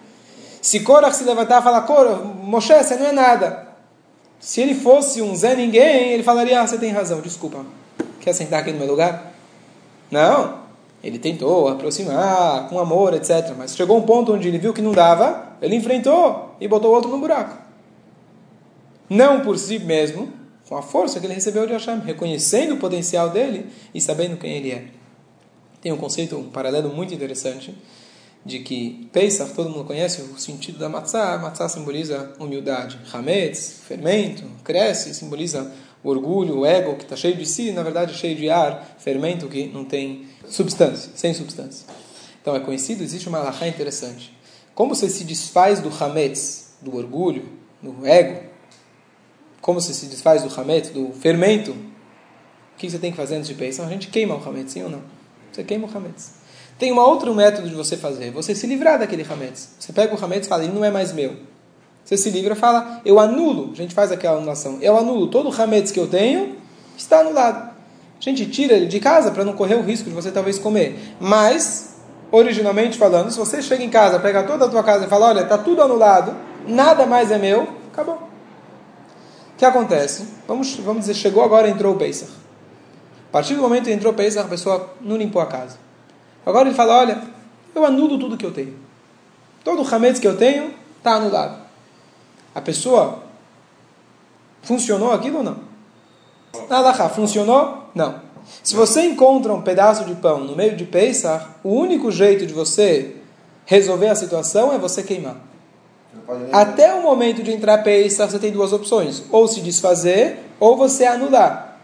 Se 0.63 0.81
Korach 0.81 1.17
se 1.17 1.25
levantar 1.25 1.61
e 1.61 1.65
falar, 1.65 1.83
Korach, 1.83 2.23
Moshe, 2.23 2.73
você 2.73 2.97
não 2.97 3.07
é 3.07 3.13
nada. 3.13 3.69
Se 4.39 4.61
ele 4.61 4.75
fosse 4.75 5.21
um 5.21 5.35
Zé 5.35 5.55
Ninguém, 5.55 6.13
ele 6.13 6.23
falaria, 6.23 6.61
ah, 6.61 6.67
você 6.67 6.79
tem 6.79 6.93
razão, 6.93 7.21
desculpa. 7.21 7.65
Quer 8.21 8.33
sentar 8.33 8.61
aqui 8.61 8.73
no 8.73 8.79
meu 8.79 8.87
lugar? 8.87 9.33
Não. 10.11 10.60
Ele 11.03 11.19
tentou 11.19 11.69
aproximar 11.69 12.69
com 12.69 12.79
amor, 12.79 13.15
etc. 13.15 13.55
Mas 13.57 13.75
chegou 13.75 13.97
um 13.97 14.03
ponto 14.03 14.33
onde 14.33 14.49
ele 14.49 14.59
viu 14.59 14.73
que 14.73 14.83
não 14.83 14.93
dava, 14.93 15.57
ele 15.63 15.75
enfrentou 15.77 16.55
e 16.61 16.69
botou 16.69 16.91
o 16.91 16.95
outro 16.95 17.11
no 17.11 17.19
buraco. 17.19 17.59
Não 19.09 19.41
por 19.41 19.59
si 19.59 19.79
mesmo, 19.79 20.33
com 20.69 20.77
a 20.77 20.83
força 20.83 21.19
que 21.19 21.27
ele 21.27 21.35
recebeu 21.35 21.67
de 21.67 21.73
Hashem, 21.73 22.01
reconhecendo 22.01 22.75
o 22.75 22.77
potencial 22.77 23.31
dele 23.31 23.67
e 23.95 24.01
sabendo 24.01 24.37
quem 24.37 24.53
ele 24.53 24.71
é. 24.71 24.85
Tem 25.81 25.91
um 25.91 25.97
conceito, 25.97 26.37
um 26.37 26.51
paralelo 26.51 26.95
muito 26.95 27.13
interessante, 27.15 27.75
de 28.45 28.61
que 28.61 29.09
Pesach, 29.13 29.53
todo 29.53 29.69
mundo 29.69 29.85
conhece 29.85 30.23
o 30.23 30.39
sentido 30.39 30.79
da 30.79 30.89
matzah, 30.89 31.39
matzah 31.39 31.69
simboliza 31.69 32.33
humildade. 32.39 32.99
Hametz, 33.13 33.81
fermento, 33.87 34.45
cresce, 34.63 35.15
simboliza 35.15 35.71
o 36.03 36.09
orgulho, 36.09 36.61
o 36.61 36.67
ego 36.67 36.97
que 36.97 37.05
está 37.05 37.17
cheio 37.17 37.37
de 37.37 37.47
si, 37.47 37.73
na 37.73 37.83
verdade 37.83 38.15
cheio 38.15 38.37
de 38.37 38.49
ar, 38.49 38.97
fermento 38.99 39.49
que 39.49 39.67
não 39.67 39.85
tem 39.85 40.27
substância, 40.49 41.13
sem 41.15 41.35
substância. 41.35 41.87
Então 42.41 42.55
é 42.57 42.61
conhecido, 42.61 43.03
existe 43.03 43.29
uma 43.29 43.39
alahá 43.39 43.69
interessante. 43.69 44.37
Como 44.75 44.95
você 44.95 45.09
se 45.09 45.25
desfaz 45.25 45.81
do 45.81 45.91
hametz, 46.03 46.75
do 46.81 46.97
orgulho, 46.97 47.45
do 47.83 48.07
ego, 48.07 48.49
como 49.61 49.81
você 49.81 49.93
se 49.93 50.07
desfaz 50.07 50.43
do 50.43 50.61
hametz, 50.61 50.89
do 50.91 51.13
fermento, 51.13 51.73
o 51.73 52.79
que 52.79 52.89
você 52.89 52.99
tem 52.99 53.11
que 53.11 53.17
fazer 53.17 53.37
antes 53.37 53.49
de 53.49 53.55
pensar? 53.55 53.85
A 53.85 53.91
gente 53.91 54.09
queima 54.09 54.35
o 54.35 54.49
hametz, 54.49 54.73
sim 54.73 54.83
ou 54.83 54.89
não? 54.89 55.03
Você 55.53 55.63
queima 55.63 55.87
o 55.87 55.97
hametz. 55.97 56.41
Tem 56.79 56.91
um 56.91 56.99
outro 56.99 57.35
método 57.35 57.69
de 57.69 57.75
você 57.75 57.95
fazer, 57.95 58.31
você 58.31 58.55
se 58.55 58.67
livrar 58.67 58.99
daquele 58.99 59.23
hametz. 59.23 59.75
Você 59.79 59.93
pega 59.93 60.15
o 60.15 60.25
hametz 60.25 60.47
e 60.47 60.49
fala, 60.49 60.65
ele 60.65 60.73
não 60.73 60.83
é 60.83 60.91
mais 60.91 61.13
meu. 61.13 61.37
Você 62.05 62.17
se 62.17 62.31
livra 62.31 62.55
e 62.55 62.57
fala, 62.57 63.01
eu 63.05 63.19
anulo. 63.21 63.71
A 63.73 63.77
gente 63.77 63.95
faz 63.95 64.11
aquela 64.11 64.37
anulação. 64.37 64.79
Eu 64.81 64.97
anulo 64.97 65.29
todo 65.29 65.49
o 65.49 65.63
hametz 65.63 65.93
que 65.93 66.01
eu 66.01 66.07
tenho, 66.07 66.57
está 66.97 67.21
anulado. 67.21 67.71
A 68.21 68.23
gente 68.23 68.47
tira 68.47 68.75
ele 68.75 68.87
de 68.87 69.01
casa 69.01 69.31
para 69.31 69.45
não 69.45 69.55
correr 69.55 69.77
o 69.77 69.83
risco 69.83 70.09
de 70.09 70.15
você 70.15 70.31
talvez 70.31 70.59
comer. 70.59 71.17
Mas, 71.19 71.97
originalmente 72.31 72.99
falando, 72.99 73.31
se 73.31 73.39
você 73.39 73.63
chega 73.63 73.83
em 73.83 73.89
casa, 73.89 74.19
pega 74.21 74.43
toda 74.43 74.67
a 74.67 74.69
tua 74.69 74.83
casa 74.83 75.07
e 75.07 75.09
fala, 75.09 75.29
olha, 75.29 75.41
está 75.41 75.57
tudo 75.57 75.83
anulado, 75.83 76.37
nada 76.67 77.07
mais 77.07 77.31
é 77.31 77.39
meu, 77.39 77.67
acabou. 77.91 78.17
O 78.17 79.57
que 79.57 79.65
acontece? 79.65 80.27
Vamos, 80.47 80.75
vamos 80.77 81.01
dizer, 81.01 81.15
chegou 81.15 81.43
agora 81.43 81.69
entrou 81.69 81.95
o 81.95 81.99
Pesach. 81.99 82.31
A 83.29 83.33
partir 83.33 83.55
do 83.55 83.63
momento 83.63 83.85
que 83.85 83.93
entrou 83.93 84.13
o 84.13 84.17
Pesach, 84.17 84.45
a 84.47 84.51
pessoa 84.51 84.91
não 85.01 85.17
limpou 85.17 85.41
a 85.41 85.47
casa. 85.47 85.79
Agora 86.45 86.69
ele 86.69 86.75
fala, 86.75 86.99
olha, 86.99 87.23
eu 87.75 87.87
anulo 87.87 88.19
tudo 88.19 88.37
que 88.37 88.45
eu 88.45 88.53
tenho. 88.53 88.75
Todo 89.65 89.83
o 89.83 89.95
hametz 89.95 90.19
que 90.19 90.27
eu 90.27 90.37
tenho 90.37 90.75
está 90.99 91.13
anulado. 91.15 91.70
A 92.55 92.61
pessoa 92.61 93.23
funcionou 94.63 95.13
aquilo 95.13 95.39
ou 95.39 95.45
não? 95.45 95.57
Alahá, 96.69 97.09
funcionou? 97.09 97.85
Não. 97.95 98.21
Se 98.63 98.75
você 98.75 99.03
encontra 99.03 99.53
um 99.53 99.63
pedaço 99.63 100.05
de 100.05 100.15
pão 100.15 100.41
no 100.41 100.57
meio 100.57 100.77
de 100.77 100.85
Pesach, 100.85 101.47
o 101.63 101.71
único 101.71 102.11
jeito 102.11 102.47
de 102.47 102.53
você 102.53 103.17
resolver 103.65 104.09
a 104.09 104.15
situação 104.15 104.73
é 104.73 104.79
você 104.79 105.03
queimar. 105.03 105.37
Até 106.53 106.93
o 106.95 107.03
momento 107.03 107.43
de 107.43 107.53
entrar 107.53 107.79
Pesach, 107.79 108.33
você 108.33 108.39
tem 108.39 108.51
duas 108.51 108.73
opções: 108.73 109.23
ou 109.31 109.47
se 109.47 109.61
desfazer, 109.61 110.39
ou 110.59 110.77
você 110.77 111.05
anular. 111.05 111.79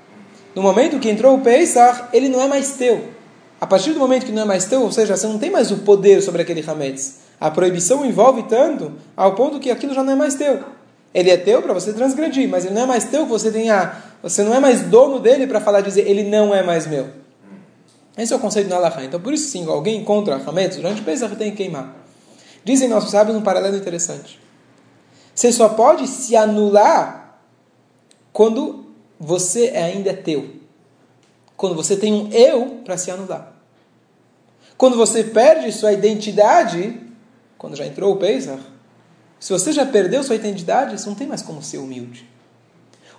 No 0.55 0.63
momento 0.63 0.99
que 0.99 1.09
entrou 1.09 1.37
o 1.37 1.41
Pesach, 1.41 2.05
ele 2.13 2.29
não 2.29 2.41
é 2.41 2.49
mais 2.49 2.73
teu. 2.73 3.09
A 3.61 3.67
partir 3.67 3.93
do 3.93 4.01
momento 4.01 4.27
que 4.27 4.33
não 4.33 4.43
é 4.43 4.45
mais 4.45 4.67
teu, 4.67 4.83
ou 4.83 4.93
seja, 4.93 5.17
você 5.17 5.27
não 5.27 5.39
tem 5.39 5.51
mais 5.51 5.71
o 5.71 5.79
poder 5.79 6.23
sobre 6.23 6.43
aquele 6.43 6.65
Hametz. 6.69 7.26
A 7.41 7.51
proibição 7.51 8.05
envolve 8.05 8.45
tanto 8.45 8.93
ao 9.17 9.35
ponto 9.35 9.61
que 9.61 9.71
aquilo 9.71 9.95
já 9.95 10.03
não 10.03 10.13
é 10.13 10.17
mais 10.17 10.35
teu. 10.35 10.65
Ele 11.13 11.31
é 11.31 11.37
teu 11.37 11.63
para 11.63 11.73
você 11.73 11.93
transgredir, 11.93 12.49
mas 12.49 12.65
ele 12.65 12.75
não 12.75 12.83
é 12.83 12.87
mais 12.87 13.05
teu 13.05 13.25
que 13.25 13.31
você 13.31 13.51
tenha. 13.51 14.03
Você 14.23 14.43
não 14.43 14.55
é 14.55 14.61
mais 14.61 14.83
dono 14.83 15.19
dele 15.19 15.47
para 15.47 15.61
falar, 15.61 15.81
dizer, 15.81 16.09
ele 16.09 16.25
não 16.25 16.55
é 16.55 16.63
mais 16.63 16.87
meu. 16.87 17.09
Esse 18.17 18.33
é 18.33 18.37
o 18.37 18.39
conceito 18.39 18.69
do 18.69 18.75
Alahá. 18.75 19.05
Então, 19.05 19.21
por 19.21 19.33
isso, 19.33 19.49
sim, 19.49 19.67
alguém 19.67 20.01
encontra 20.01 20.37
Hametz 20.37 20.77
durante 20.77 21.03
o 21.03 21.05
Pesach 21.05 21.35
tem 21.37 21.51
que 21.51 21.59
queimar. 21.59 21.95
Dizem 22.65 22.89
nossos 22.89 23.11
sábios 23.11 23.37
um 23.37 23.43
paralelo 23.43 23.77
interessante. 23.77 24.41
Você 25.35 25.53
só 25.53 25.69
pode 25.69 26.07
se 26.09 26.35
anular 26.35 27.39
quando 28.33 28.87
você 29.21 29.69
ainda 29.69 30.11
é 30.11 30.15
teu. 30.15 30.51
Quando 31.57 31.75
você 31.75 31.97
tem 31.97 32.13
um 32.13 32.31
eu 32.33 32.81
para 32.85 32.97
se 32.97 33.11
anular. 33.11 33.53
Quando 34.77 34.97
você 34.97 35.25
perde 35.25 35.73
sua 35.73 35.93
identidade, 35.93 37.06
quando 37.59 37.77
já 37.77 37.87
entrou 37.87 38.13
o 38.13 38.17
Pesach, 38.17 38.63
se 39.39 39.53
você 39.53 39.73
já 39.73 39.85
perdeu 39.85 40.23
sua 40.23 40.35
identidade, 40.35 40.99
você 40.99 41.09
não 41.09 41.17
tem 41.17 41.27
mais 41.27 41.43
como 41.43 41.63
ser 41.63 41.79
humilde. 41.79 42.27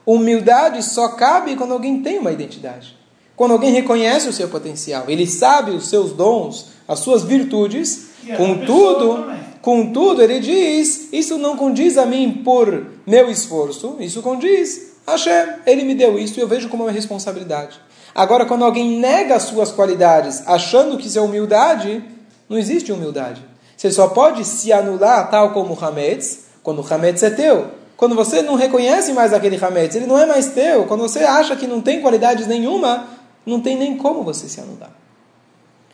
Humildade 0.06 0.84
só 0.84 1.10
cabe 1.10 1.56
quando 1.56 1.74
alguém 1.74 2.02
tem 2.02 2.18
uma 2.18 2.32
identidade. 2.32 2.98
Quando 3.36 3.52
alguém 3.52 3.72
reconhece 3.72 4.28
o 4.28 4.34
seu 4.34 4.48
potencial, 4.48 5.06
ele 5.08 5.28
sabe 5.28 5.72
os 5.72 5.90
seus 5.90 6.12
dons, 6.12 6.68
as 6.88 7.00
suas 7.00 7.24
virtudes, 7.24 8.08
contudo, 8.36 9.26
contudo, 9.62 10.24
ele 10.24 10.40
diz: 10.40 11.10
Isso 11.14 11.38
não 11.38 11.56
condiz 11.56 11.98
a 11.98 12.06
mim 12.06 12.42
por 12.44 12.88
meu 13.06 13.30
esforço, 13.30 13.98
isso 14.00 14.24
condiz 14.24 14.98
Hashem, 15.08 15.60
ele 15.66 15.86
me 15.86 15.96
deu 15.96 16.20
isso 16.20 16.38
e 16.38 16.42
eu 16.42 16.48
vejo 16.48 16.68
como 16.68 16.84
uma 16.84 16.92
responsabilidade. 16.92 17.80
Agora, 18.14 18.46
quando 18.46 18.66
alguém 18.66 19.00
nega 19.00 19.36
as 19.36 19.44
suas 19.44 19.72
qualidades, 19.72 20.44
achando 20.46 20.98
que 20.98 21.08
isso 21.08 21.18
é 21.18 21.22
humildade, 21.22 22.04
não 22.50 22.58
existe 22.58 22.92
humildade. 22.92 23.42
Você 23.78 23.92
só 23.92 24.08
pode 24.08 24.44
se 24.44 24.74
anular 24.74 25.30
tal 25.30 25.52
como 25.52 25.76
o 25.76 25.86
Hametz, 25.86 26.46
quando 26.64 26.82
o 26.82 26.94
Hametz 26.94 27.22
é 27.22 27.30
teu. 27.30 27.68
Quando 27.96 28.16
você 28.16 28.42
não 28.42 28.56
reconhece 28.56 29.14
mais 29.14 29.34
aquele 29.34 29.64
Hametz, 29.64 29.96
ele 29.96 30.08
não 30.08 30.18
é 30.18 30.26
mais 30.26 30.48
teu. 30.48 30.86
Quando 30.86 31.02
você 31.02 31.20
acha 31.20 31.56
que 31.56 31.68
não 31.68 31.80
tem 31.80 32.02
qualidades 32.02 32.48
nenhuma, 32.48 33.08
não 33.46 33.62
tem 33.62 33.78
nem 33.78 33.96
como 33.96 34.24
você 34.24 34.50
se 34.50 34.60
anular. 34.60 34.92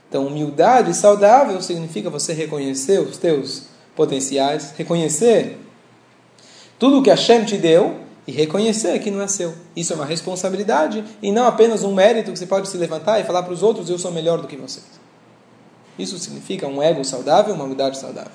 Então, 0.07 0.27
humildade 0.27 0.93
saudável 0.95 1.61
significa 1.61 2.09
você 2.09 2.33
reconhecer 2.33 2.99
os 2.99 3.17
teus 3.17 3.63
potenciais, 3.95 4.73
reconhecer 4.77 5.57
tudo 6.79 6.99
o 6.99 7.03
que 7.03 7.09
Hashem 7.09 7.43
te 7.43 7.57
deu 7.57 7.95
e 8.25 8.31
reconhecer 8.31 8.97
que 8.99 9.11
não 9.11 9.21
é 9.21 9.27
seu. 9.27 9.53
Isso 9.75 9.91
é 9.91 9.95
uma 9.95 10.05
responsabilidade 10.05 11.03
e 11.21 11.31
não 11.31 11.45
apenas 11.45 11.83
um 11.83 11.93
mérito 11.93 12.31
que 12.31 12.39
você 12.39 12.45
pode 12.45 12.69
se 12.69 12.77
levantar 12.77 13.19
e 13.19 13.23
falar 13.23 13.43
para 13.43 13.53
os 13.53 13.61
outros: 13.61 13.89
eu 13.89 13.99
sou 13.99 14.11
melhor 14.11 14.39
do 14.39 14.47
que 14.47 14.55
vocês. 14.55 15.02
Isso 15.97 16.17
significa 16.17 16.67
um 16.67 16.81
ego 16.81 17.03
saudável, 17.03 17.53
uma 17.53 17.65
humildade 17.65 17.97
saudável. 17.97 18.31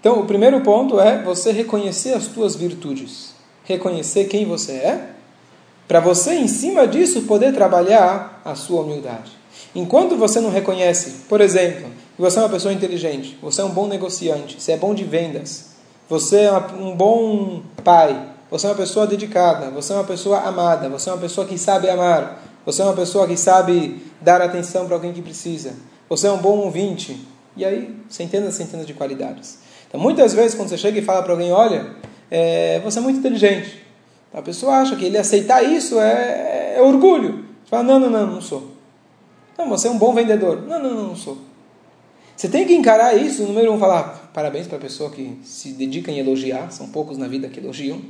Então, 0.00 0.20
o 0.20 0.26
primeiro 0.26 0.60
ponto 0.60 1.00
é 1.00 1.22
você 1.22 1.50
reconhecer 1.52 2.12
as 2.14 2.26
tuas 2.26 2.54
virtudes, 2.54 3.34
reconhecer 3.64 4.26
quem 4.26 4.46
você 4.46 4.72
é, 4.72 5.10
para 5.88 6.00
você, 6.00 6.34
em 6.34 6.46
cima 6.46 6.86
disso, 6.86 7.22
poder 7.22 7.54
trabalhar 7.54 8.42
a 8.44 8.54
sua 8.54 8.82
humildade. 8.82 9.32
Enquanto 9.74 10.16
você 10.16 10.38
não 10.38 10.50
reconhece, 10.50 11.24
por 11.28 11.40
exemplo, 11.40 11.88
que 12.14 12.20
você 12.20 12.38
é 12.38 12.42
uma 12.42 12.48
pessoa 12.48 12.74
inteligente, 12.74 13.38
você 13.40 13.62
é 13.62 13.64
um 13.64 13.70
bom 13.70 13.86
negociante, 13.86 14.60
você 14.60 14.72
é 14.72 14.76
bom 14.76 14.94
de 14.94 15.04
vendas, 15.04 15.70
você 16.08 16.40
é 16.40 16.52
um 16.52 16.94
bom 16.94 17.62
pai, 17.82 18.28
você 18.50 18.66
é 18.66 18.70
uma 18.70 18.76
pessoa 18.76 19.06
dedicada, 19.06 19.70
você 19.70 19.92
é 19.92 19.96
uma 19.96 20.04
pessoa 20.04 20.40
amada, 20.40 20.88
você 20.88 21.08
é 21.08 21.12
uma 21.12 21.20
pessoa 21.20 21.46
que 21.46 21.58
sabe 21.58 21.88
amar, 21.88 22.42
você 22.66 22.82
é 22.82 22.84
uma 22.84 22.94
pessoa 22.94 23.26
que 23.26 23.36
sabe 23.36 24.02
dar 24.20 24.42
atenção 24.42 24.86
para 24.86 24.94
alguém 24.94 25.12
que 25.12 25.22
precisa. 25.22 25.72
Você 26.08 26.26
é 26.26 26.32
um 26.32 26.38
bom 26.38 26.58
ouvinte. 26.58 27.20
E 27.56 27.64
aí, 27.64 27.94
centenas 28.08 28.54
e 28.54 28.56
centenas 28.58 28.86
de 28.86 28.94
qualidades. 28.94 29.58
Então, 29.88 30.00
muitas 30.00 30.32
vezes, 30.32 30.54
quando 30.54 30.68
você 30.68 30.78
chega 30.78 30.98
e 30.98 31.02
fala 31.02 31.22
para 31.22 31.32
alguém, 31.32 31.50
olha, 31.50 31.96
é, 32.30 32.80
você 32.80 32.98
é 32.98 33.02
muito 33.02 33.18
inteligente. 33.18 33.82
A 34.32 34.42
pessoa 34.42 34.76
acha 34.76 34.94
que 34.96 35.04
ele 35.04 35.18
aceitar 35.18 35.62
isso 35.62 35.98
é, 35.98 36.74
é 36.76 36.82
orgulho. 36.82 37.46
Você 37.64 37.70
fala, 37.70 37.82
não, 37.82 37.98
não, 37.98 38.10
não, 38.10 38.26
não 38.26 38.40
sou. 38.40 38.70
Não, 39.56 39.68
você 39.68 39.88
é 39.88 39.90
um 39.90 39.98
bom 39.98 40.14
vendedor. 40.14 40.62
Não, 40.62 40.80
não, 40.80 40.94
não, 40.94 41.08
não 41.08 41.16
sou. 41.16 41.38
Você 42.36 42.48
tem 42.48 42.64
que 42.64 42.72
encarar 42.72 43.16
isso, 43.16 43.42
número 43.42 43.72
um, 43.72 43.78
falar 43.80 44.30
parabéns 44.32 44.68
para 44.68 44.78
a 44.78 44.80
pessoa 44.80 45.10
que 45.10 45.40
se 45.42 45.70
dedica 45.70 46.12
em 46.12 46.20
elogiar, 46.20 46.70
são 46.70 46.88
poucos 46.88 47.18
na 47.18 47.26
vida 47.26 47.48
que 47.48 47.58
elogiam. 47.58 48.00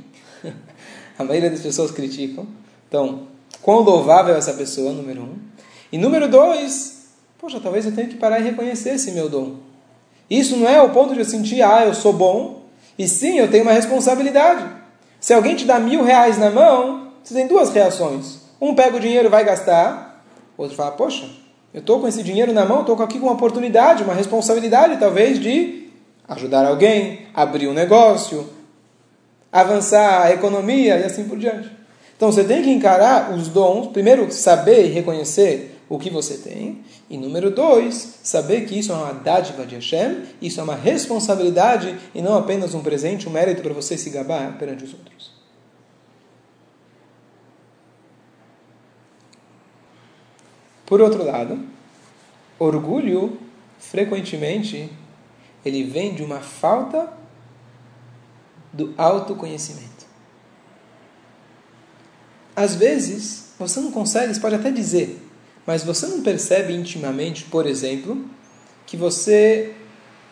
a 1.17 1.23
maioria 1.23 1.49
das 1.49 1.61
pessoas 1.61 1.89
criticam. 1.89 2.45
Então, 2.87 3.23
quão 3.63 3.79
louvável 3.79 4.35
é 4.35 4.37
essa 4.37 4.53
pessoa, 4.53 4.93
número 4.93 5.23
um. 5.23 5.35
E 5.91 5.97
número 5.97 6.29
dois, 6.29 6.98
Poxa, 7.39 7.57
talvez 7.61 7.85
eu 7.85 7.93
tenha 7.93 8.07
que 8.07 8.17
parar 8.17 8.41
e 8.41 8.43
reconhecer 8.43 8.95
esse 8.95 9.11
meu 9.11 9.29
dom. 9.29 9.55
Isso 10.29 10.57
não 10.57 10.67
é 10.67 10.81
o 10.81 10.89
ponto 10.89 11.13
de 11.13 11.21
eu 11.21 11.25
sentir, 11.25 11.61
ah, 11.61 11.85
eu 11.85 11.93
sou 11.93 12.11
bom, 12.11 12.63
e 12.97 13.07
sim, 13.07 13.39
eu 13.39 13.49
tenho 13.49 13.63
uma 13.63 13.71
responsabilidade. 13.71 14.65
Se 15.21 15.33
alguém 15.33 15.55
te 15.55 15.63
dá 15.63 15.79
mil 15.79 16.03
reais 16.03 16.37
na 16.37 16.51
mão, 16.51 17.13
você 17.23 17.33
tem 17.33 17.47
duas 17.47 17.69
reações. 17.69 18.39
Um 18.59 18.75
pega 18.75 18.97
o 18.97 18.99
dinheiro 18.99 19.27
e 19.27 19.31
vai 19.31 19.45
gastar, 19.45 20.21
outro 20.57 20.75
fala, 20.75 20.91
poxa, 20.91 21.29
eu 21.73 21.79
estou 21.79 22.01
com 22.01 22.09
esse 22.09 22.21
dinheiro 22.21 22.51
na 22.51 22.65
mão, 22.65 22.81
estou 22.81 23.01
aqui 23.01 23.17
com 23.17 23.27
uma 23.27 23.35
oportunidade, 23.35 24.03
uma 24.03 24.13
responsabilidade 24.13 24.97
talvez 24.97 25.39
de 25.39 25.87
ajudar 26.27 26.65
alguém, 26.65 27.27
abrir 27.33 27.69
um 27.69 27.73
negócio, 27.73 28.49
avançar 29.49 30.23
a 30.23 30.33
economia 30.33 30.97
e 30.99 31.03
assim 31.05 31.23
por 31.23 31.37
diante. 31.37 31.71
Então 32.17 32.31
você 32.31 32.43
tem 32.43 32.61
que 32.61 32.69
encarar 32.69 33.31
os 33.31 33.47
dons, 33.47 33.87
primeiro 33.87 34.29
saber 34.29 34.87
e 34.87 34.89
reconhecer 34.89 35.78
o 35.89 35.97
que 35.97 36.11
você 36.11 36.37
tem, 36.37 36.83
e 37.09 37.17
número 37.17 37.49
dois, 37.49 38.19
saber 38.21 38.67
que 38.67 38.77
isso 38.77 38.91
é 38.91 38.95
uma 38.95 39.11
dádiva 39.11 39.65
de 39.65 39.73
Hashem, 39.73 40.23
isso 40.39 40.59
é 40.59 40.63
uma 40.63 40.75
responsabilidade 40.75 41.97
e 42.13 42.21
não 42.21 42.37
apenas 42.37 42.75
um 42.75 42.83
presente, 42.83 43.27
um 43.27 43.31
mérito 43.31 43.63
para 43.63 43.73
você 43.73 43.97
se 43.97 44.11
gabar 44.11 44.55
perante 44.59 44.83
os 44.83 44.93
outros. 44.93 45.33
Por 50.85 51.01
outro 51.01 51.23
lado, 51.25 51.59
orgulho, 52.59 53.39
frequentemente, 53.79 54.91
ele 55.65 55.83
vem 55.83 56.13
de 56.13 56.23
uma 56.23 56.39
falta 56.39 57.11
do 58.71 58.93
autoconhecimento. 58.95 60.05
Às 62.55 62.75
vezes, 62.75 63.53
você 63.57 63.79
não 63.79 63.91
consegue, 63.91 64.33
você 64.33 64.39
pode 64.39 64.55
até 64.55 64.71
dizer, 64.71 65.28
mas 65.69 65.83
você 65.83 66.07
não 66.07 66.23
percebe 66.23 66.73
intimamente, 66.73 67.43
por 67.43 67.67
exemplo, 67.67 68.25
que 68.87 68.97
você 68.97 69.75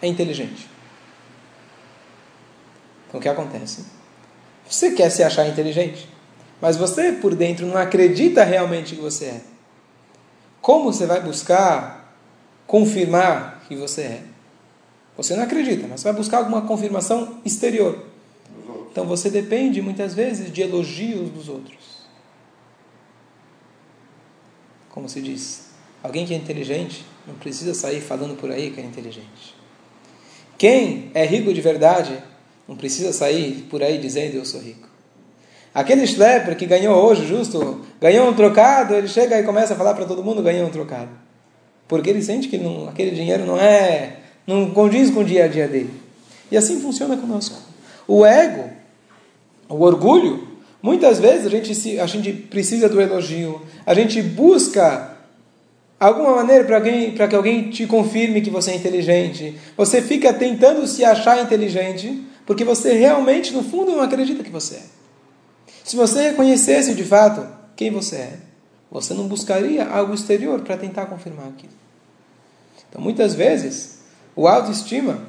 é 0.01 0.07
inteligente. 0.07 0.67
Então 3.07 3.19
o 3.19 3.21
que 3.21 3.29
acontece? 3.29 3.85
Você 4.67 4.93
quer 4.93 5.11
se 5.11 5.21
achar 5.21 5.47
inteligente, 5.47 6.09
mas 6.59 6.75
você 6.75 7.11
por 7.11 7.35
dentro 7.35 7.67
não 7.67 7.77
acredita 7.77 8.43
realmente 8.43 8.95
que 8.95 9.01
você 9.01 9.25
é. 9.25 9.41
Como 10.59 10.91
você 10.91 11.05
vai 11.05 11.21
buscar 11.21 12.17
confirmar 12.65 13.63
que 13.67 13.75
você 13.75 14.01
é? 14.01 14.23
Você 15.15 15.35
não 15.35 15.43
acredita, 15.43 15.85
mas 15.87 16.01
você 16.01 16.05
vai 16.05 16.17
buscar 16.17 16.39
alguma 16.39 16.63
confirmação 16.63 17.37
exterior. 17.45 18.05
Então 18.91 19.05
você 19.05 19.29
depende 19.29 19.83
muitas 19.83 20.15
vezes 20.15 20.51
de 20.51 20.63
elogios 20.63 21.29
dos 21.29 21.47
outros. 21.47 21.96
Como 24.97 25.07
se 25.07 25.21
diz, 25.21 25.61
alguém 26.01 26.25
que 26.25 26.33
é 26.33 26.37
inteligente 26.37 27.05
não 27.27 27.35
precisa 27.35 27.71
sair 27.75 28.01
falando 28.01 28.35
por 28.35 28.49
aí 28.49 28.71
que 28.71 28.81
é 28.81 28.83
inteligente. 28.83 29.55
Quem 30.57 31.11
é 31.13 31.23
rico 31.23 31.53
de 31.53 31.61
verdade 31.61 32.17
não 32.67 32.75
precisa 32.75 33.13
sair 33.13 33.67
por 33.69 33.83
aí 33.83 33.99
dizendo 33.99 34.33
eu 34.33 34.43
sou 34.43 34.59
rico. 34.59 34.89
Aquele 35.71 36.07
schlepper 36.07 36.57
que 36.57 36.65
ganhou 36.65 36.97
hoje, 36.99 37.27
justo, 37.27 37.85
ganhou 38.01 38.27
um 38.27 38.33
trocado, 38.33 38.95
ele 38.95 39.07
chega 39.07 39.39
e 39.39 39.43
começa 39.43 39.75
a 39.75 39.77
falar 39.77 39.93
para 39.93 40.05
todo 40.05 40.23
mundo 40.23 40.41
ganhou 40.41 40.67
um 40.67 40.71
trocado. 40.71 41.11
Porque 41.87 42.09
ele 42.09 42.23
sente 42.23 42.47
que 42.47 42.57
não, 42.57 42.89
aquele 42.89 43.11
dinheiro 43.11 43.45
não 43.45 43.55
é, 43.55 44.15
não 44.47 44.71
condiz 44.71 45.11
com 45.11 45.19
o 45.19 45.23
dia 45.23 45.45
a 45.45 45.47
dia 45.47 45.67
dele. 45.67 45.93
E 46.49 46.57
assim 46.57 46.81
funciona 46.81 47.15
conosco. 47.15 47.61
O 48.07 48.25
ego, 48.25 48.67
o 49.69 49.79
orgulho, 49.79 50.46
muitas 50.87 51.19
vezes 51.19 51.45
a 51.45 51.49
gente, 51.49 51.75
se, 51.75 51.99
a 51.99 52.05
gente 52.05 52.31
precisa 52.31 52.87
do 52.87 53.01
elogio, 53.01 53.61
a 53.85 53.93
gente 53.93 54.21
busca 54.21 55.17
alguma 55.99 56.37
maneira 56.37 56.63
para 56.63 57.27
que 57.27 57.35
alguém 57.35 57.69
te 57.69 57.85
confirme 57.85 58.41
que 58.41 58.49
você 58.49 58.71
é 58.71 58.75
inteligente. 58.75 59.57
Você 59.75 60.01
fica 60.01 60.31
tentando 60.31 60.87
se 60.87 61.03
achar 61.03 61.43
inteligente, 61.43 62.23
porque 62.45 62.63
você 62.63 62.93
realmente 62.93 63.51
no 63.51 63.63
fundo 63.63 63.91
não 63.91 64.01
acredita 64.01 64.45
que 64.45 64.49
você 64.49 64.75
é. 64.75 64.83
Se 65.83 65.97
você 65.97 66.29
reconhecesse 66.29 66.95
de 66.95 67.03
fato 67.03 67.45
quem 67.75 67.91
você 67.91 68.15
é, 68.15 68.33
você 68.89 69.13
não 69.13 69.27
buscaria 69.27 69.85
algo 69.85 70.13
exterior 70.13 70.61
para 70.61 70.77
tentar 70.77 71.07
confirmar 71.07 71.49
aquilo. 71.49 71.73
Então, 72.89 73.01
muitas 73.01 73.35
vezes, 73.35 73.99
o 74.33 74.47
autoestima, 74.47 75.21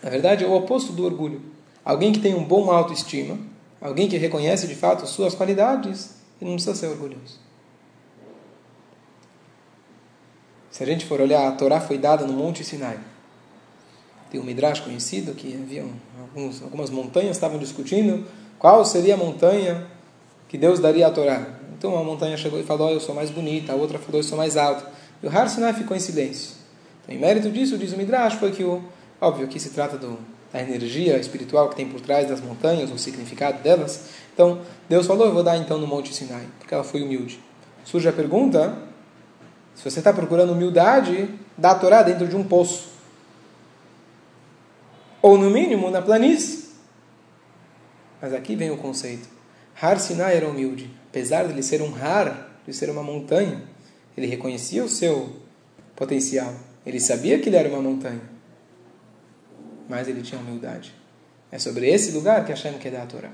na 0.00 0.10
verdade, 0.10 0.44
é 0.44 0.46
o 0.46 0.54
oposto 0.54 0.92
do 0.92 1.04
orgulho. 1.04 1.42
Alguém 1.84 2.12
que 2.12 2.20
tem 2.20 2.34
um 2.34 2.44
bom 2.44 2.70
autoestima, 2.70 3.36
alguém 3.80 4.08
que 4.08 4.16
reconhece 4.16 4.66
de 4.66 4.74
fato 4.74 5.06
suas 5.06 5.34
qualidades, 5.34 6.16
ele 6.40 6.50
não 6.50 6.56
precisa 6.56 6.74
ser 6.74 6.86
orgulhoso. 6.86 7.38
Se 10.70 10.82
a 10.82 10.86
gente 10.86 11.06
for 11.06 11.20
olhar, 11.20 11.48
a 11.48 11.52
Torá 11.52 11.80
foi 11.80 11.98
dada 11.98 12.26
no 12.26 12.32
Monte 12.32 12.62
Sinai. 12.62 12.98
Tem 14.30 14.40
um 14.40 14.44
Midrash 14.44 14.80
conhecido 14.80 15.34
que 15.34 15.54
havia 15.54 15.84
alguns, 16.20 16.62
algumas 16.62 16.90
montanhas 16.90 17.36
estavam 17.36 17.58
discutindo 17.58 18.26
qual 18.58 18.84
seria 18.84 19.14
a 19.14 19.16
montanha 19.16 19.86
que 20.48 20.58
Deus 20.58 20.78
daria 20.78 21.06
à 21.06 21.10
Torá. 21.10 21.58
Então 21.76 21.94
uma 21.94 22.04
montanha 22.04 22.36
chegou 22.36 22.60
e 22.60 22.62
falou: 22.62 22.88
oh, 22.88 22.92
Eu 22.92 23.00
sou 23.00 23.14
mais 23.14 23.30
bonita, 23.30 23.72
a 23.72 23.76
outra 23.76 23.98
falou: 23.98 24.20
Eu 24.20 24.24
sou 24.24 24.36
mais 24.36 24.56
alta. 24.56 24.86
E 25.22 25.26
o 25.26 25.30
Har 25.30 25.48
Sinai 25.48 25.72
ficou 25.72 25.96
em 25.96 26.00
silêncio. 26.00 26.56
Então, 27.02 27.14
em 27.14 27.18
mérito 27.18 27.50
disso, 27.50 27.78
diz 27.78 27.92
o 27.92 27.96
Midrash, 27.96 28.34
foi 28.34 28.52
que 28.52 28.62
o. 28.62 28.82
Óbvio 29.20 29.48
que 29.48 29.58
se 29.58 29.70
trata 29.70 29.96
do, 29.96 30.16
da 30.52 30.62
energia 30.62 31.18
espiritual 31.18 31.68
que 31.68 31.76
tem 31.76 31.88
por 31.88 32.00
trás 32.00 32.28
das 32.28 32.40
montanhas, 32.40 32.90
o 32.90 32.98
significado 32.98 33.62
delas. 33.62 34.08
Então, 34.32 34.60
Deus 34.88 35.06
falou: 35.06 35.26
Eu 35.26 35.34
vou 35.34 35.42
dar 35.42 35.56
então 35.56 35.78
no 35.78 35.86
Monte 35.86 36.14
Sinai, 36.14 36.46
porque 36.58 36.72
ela 36.72 36.84
foi 36.84 37.02
humilde. 37.02 37.40
Surge 37.84 38.08
a 38.08 38.12
pergunta: 38.12 38.76
se 39.74 39.84
você 39.88 40.00
está 40.00 40.12
procurando 40.12 40.52
humildade, 40.52 41.28
dá 41.56 41.72
a 41.72 41.74
Torá 41.74 42.02
dentro 42.02 42.26
de 42.26 42.36
um 42.36 42.44
poço. 42.44 42.88
Ou 45.20 45.36
no 45.36 45.50
mínimo 45.50 45.90
na 45.90 46.00
planície. 46.00 46.68
Mas 48.20 48.32
aqui 48.32 48.56
vem 48.56 48.70
o 48.70 48.76
conceito. 48.76 49.28
Har 49.80 49.98
Sinai 50.00 50.36
era 50.36 50.48
humilde. 50.48 50.90
Apesar 51.10 51.44
de 51.44 51.52
ele 51.52 51.62
ser 51.62 51.80
um 51.80 51.94
Har, 51.94 52.50
de 52.66 52.72
ser 52.72 52.90
uma 52.90 53.02
montanha, 53.02 53.62
ele 54.16 54.26
reconhecia 54.26 54.84
o 54.84 54.88
seu 54.88 55.36
potencial. 55.94 56.52
Ele 56.84 56.98
sabia 56.98 57.38
que 57.38 57.48
ele 57.48 57.56
era 57.56 57.68
uma 57.68 57.80
montanha. 57.80 58.37
Mas 59.88 60.06
ele 60.06 60.22
tinha 60.22 60.40
humildade. 60.40 60.92
É 61.50 61.58
sobre 61.58 61.88
esse 61.88 62.12
lugar 62.12 62.44
que 62.44 62.50
Hashem 62.50 62.74
quer 62.74 62.92
dar 62.92 63.02
a 63.02 63.06
Torá. 63.06 63.30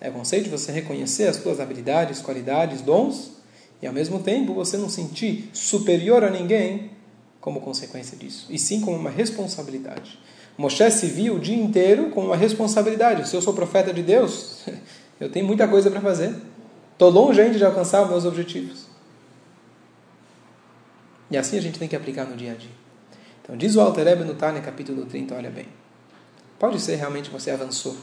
É 0.00 0.08
o 0.08 0.12
conceito 0.12 0.44
de 0.44 0.50
você 0.50 0.72
reconhecer 0.72 1.28
as 1.28 1.36
suas 1.36 1.60
habilidades, 1.60 2.20
qualidades, 2.20 2.80
dons, 2.80 3.32
e 3.82 3.86
ao 3.86 3.92
mesmo 3.92 4.22
tempo 4.22 4.54
você 4.54 4.76
não 4.76 4.88
sentir 4.88 5.50
superior 5.52 6.24
a 6.24 6.30
ninguém 6.30 6.90
como 7.40 7.60
consequência 7.60 8.16
disso, 8.16 8.46
e 8.50 8.58
sim 8.58 8.80
como 8.80 8.96
uma 8.96 9.10
responsabilidade. 9.10 10.18
Moshe 10.58 10.90
se 10.90 11.06
viu 11.06 11.36
o 11.36 11.38
dia 11.38 11.56
inteiro 11.56 12.10
com 12.10 12.26
uma 12.26 12.36
responsabilidade. 12.36 13.26
Se 13.26 13.34
eu 13.34 13.40
sou 13.40 13.54
profeta 13.54 13.94
de 13.94 14.02
Deus, 14.02 14.64
eu 15.18 15.30
tenho 15.30 15.46
muita 15.46 15.66
coisa 15.66 15.90
para 15.90 16.00
fazer. 16.02 16.34
Estou 16.92 17.08
longe 17.08 17.40
ainda 17.40 17.56
de 17.56 17.64
alcançar 17.64 18.02
os 18.02 18.10
meus 18.10 18.26
objetivos. 18.26 18.84
E 21.30 21.38
assim 21.38 21.56
a 21.56 21.62
gente 21.62 21.78
tem 21.78 21.88
que 21.88 21.96
aplicar 21.96 22.26
no 22.26 22.36
dia 22.36 22.52
a 22.52 22.54
dia. 22.54 22.70
Então, 23.42 23.56
diz 23.56 23.76
o 23.76 23.80
Alter 23.80 24.06
Ebe 24.06 24.24
no 24.24 24.34
Tânia, 24.34 24.60
capítulo 24.60 25.06
30, 25.06 25.34
olha 25.34 25.50
bem. 25.50 25.66
Pode 26.58 26.80
ser 26.80 26.96
realmente 26.96 27.30
que 27.30 27.32
você 27.32 27.50
avançou. 27.50 27.96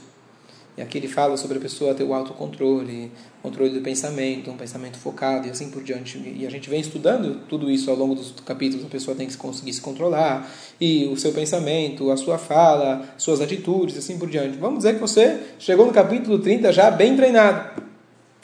E 0.78 0.82
aqui 0.82 1.00
ele 1.00 1.08
fala 1.08 1.36
sobre 1.38 1.58
a 1.58 1.62
pessoa 1.62 1.96
ter 1.96 2.04
o 2.04 2.14
autocontrole, 2.14 3.12
controle 3.42 3.72
do 3.72 3.82
pensamento, 3.82 4.52
um 4.52 4.58
pensamento 4.58 4.96
focado 4.98 5.48
e 5.48 5.50
assim 5.50 5.72
por 5.72 5.82
diante. 5.82 6.20
E 6.20 6.46
a 6.46 6.52
gente 6.52 6.70
vem 6.70 6.80
estudando 6.80 7.42
tudo 7.50 7.70
isso 7.72 7.90
ao 7.90 7.98
longo 7.98 8.14
dos 8.14 8.32
capítulos. 8.46 8.86
A 8.86 8.88
pessoa 8.88 9.18
tem 9.18 9.28
que 9.28 9.36
conseguir 9.38 9.74
se 9.74 9.82
controlar, 9.82 10.48
e 10.80 11.08
o 11.08 11.18
seu 11.18 11.34
pensamento, 11.34 12.12
a 12.12 12.18
sua 12.18 12.38
fala, 12.38 13.08
suas 13.18 13.42
atitudes, 13.42 13.98
assim 13.98 14.20
por 14.20 14.30
diante. 14.30 14.60
Vamos 14.60 14.80
dizer 14.80 14.94
que 14.94 15.00
você 15.00 15.40
chegou 15.58 15.88
no 15.88 15.92
capítulo 15.92 16.38
30 16.38 16.72
já 16.72 16.92
bem 16.92 17.16
treinado. 17.16 17.82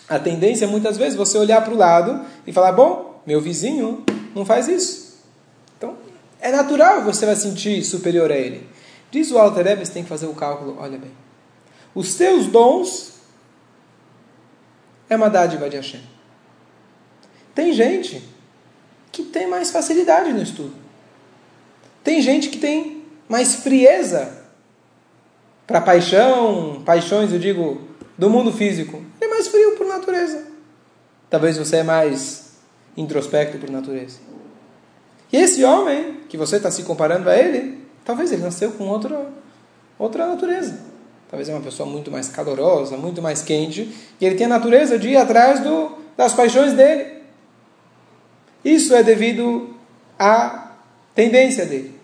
A 0.10 0.18
tendência 0.18 0.66
é 0.66 0.68
muitas 0.68 0.98
vezes 0.98 1.16
você 1.16 1.38
olhar 1.38 1.64
para 1.64 1.74
o 1.74 1.78
lado 1.78 2.20
e 2.48 2.52
falar: 2.52 2.72
bom, 2.72 3.22
meu 3.28 3.40
vizinho 3.40 4.04
não 4.34 4.44
faz 4.44 4.68
isso. 4.68 5.03
É 6.44 6.52
natural 6.52 7.02
você 7.04 7.26
vai 7.26 7.38
sentir 7.38 7.82
superior 7.86 8.30
a 8.30 8.36
ele. 8.36 8.68
Diz 9.10 9.32
o 9.32 9.38
Alter 9.38 9.80
você 9.80 9.94
tem 9.94 10.04
que 10.04 10.10
fazer 10.10 10.26
o 10.26 10.34
cálculo, 10.34 10.76
olha 10.78 10.98
bem. 10.98 11.12
Os 11.96 12.16
teus 12.16 12.48
dons 12.48 13.14
é 15.10 15.16
uma 15.16 15.30
dádiva 15.30 15.70
de 15.70 15.78
Hashem. 15.78 16.02
Tem 17.56 17.72
gente 17.72 18.22
que 19.10 19.24
tem 19.24 19.48
mais 19.48 19.72
facilidade 19.72 20.34
no 20.34 20.44
estudo. 20.44 20.76
Tem 22.04 22.22
gente 22.22 22.50
que 22.50 22.58
tem 22.58 23.06
mais 23.30 23.56
frieza 23.56 24.44
para 25.66 25.80
paixão, 25.80 26.84
paixões, 26.84 27.32
eu 27.32 27.40
digo, 27.40 27.88
do 28.18 28.30
mundo 28.30 28.52
físico. 28.52 29.02
É 29.22 29.28
mais 29.28 29.48
frio 29.48 29.78
por 29.78 29.88
natureza. 29.88 30.46
Talvez 31.30 31.58
você 31.58 31.78
é 31.78 31.84
mais 31.84 32.58
introspecto 32.98 33.58
por 33.60 33.70
natureza. 33.70 34.33
E 35.34 35.38
esse 35.38 35.66
homem, 35.66 36.20
que 36.30 36.38
você 36.38 36.56
está 36.56 36.72
se 36.72 36.84
comparando 36.84 37.30
a 37.30 37.36
ele, 37.36 37.80
talvez 38.06 38.32
ele 38.32 38.44
nasceu 38.44 38.72
com 38.72 38.88
outra, 38.88 39.28
outra 40.00 40.28
natureza 40.28 40.94
talvez 41.34 41.50
é 41.50 41.54
uma 41.54 41.62
pessoa 41.62 41.90
muito 41.90 42.12
mais 42.12 42.30
calorosa, 42.30 42.96
muito 42.96 43.20
mais 43.20 43.42
quente, 43.42 43.92
e 44.22 44.24
ele 44.24 44.36
tem 44.36 44.46
a 44.46 44.50
natureza 44.50 45.00
de 45.00 45.10
ir 45.10 45.18
atrás 45.18 45.62
do, 45.62 45.98
das 46.16 46.32
paixões 46.32 46.74
dele. 46.74 47.24
Isso 48.64 48.94
é 48.94 49.02
devido 49.02 49.76
à 50.20 50.74
tendência 51.16 51.66
dele. 51.66 52.00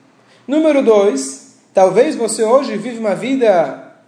Número 0.47 0.81
dois, 0.81 1.59
talvez 1.75 2.15
você 2.15 2.43
hoje 2.43 2.75
vive 2.75 2.97
uma 2.97 3.13
vida 3.13 4.01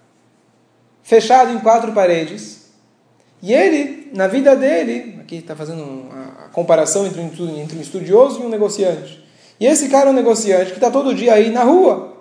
fechada 1.03 1.51
em 1.51 1.59
quatro 1.59 1.91
paredes, 1.91 2.71
e 3.43 3.53
ele, 3.53 4.09
na 4.15 4.25
vida 4.25 4.55
dele, 4.55 5.19
aqui 5.21 5.35
está 5.35 5.55
fazendo 5.55 6.09
a 6.13 6.20
comparação 6.51 7.05
entre 7.05 7.21
um, 7.21 7.59
entre 7.59 7.77
um 7.77 7.81
estudioso 7.81 8.41
e 8.41 8.45
um 8.45 8.49
negociante. 8.49 9.23
E 9.59 9.65
esse 9.65 9.89
cara 9.89 10.09
é 10.09 10.11
um 10.11 10.15
negociante 10.15 10.71
que 10.71 10.77
está 10.77 10.89
todo 10.89 11.13
dia 11.13 11.33
aí 11.33 11.49
na 11.49 11.63
rua, 11.63 12.11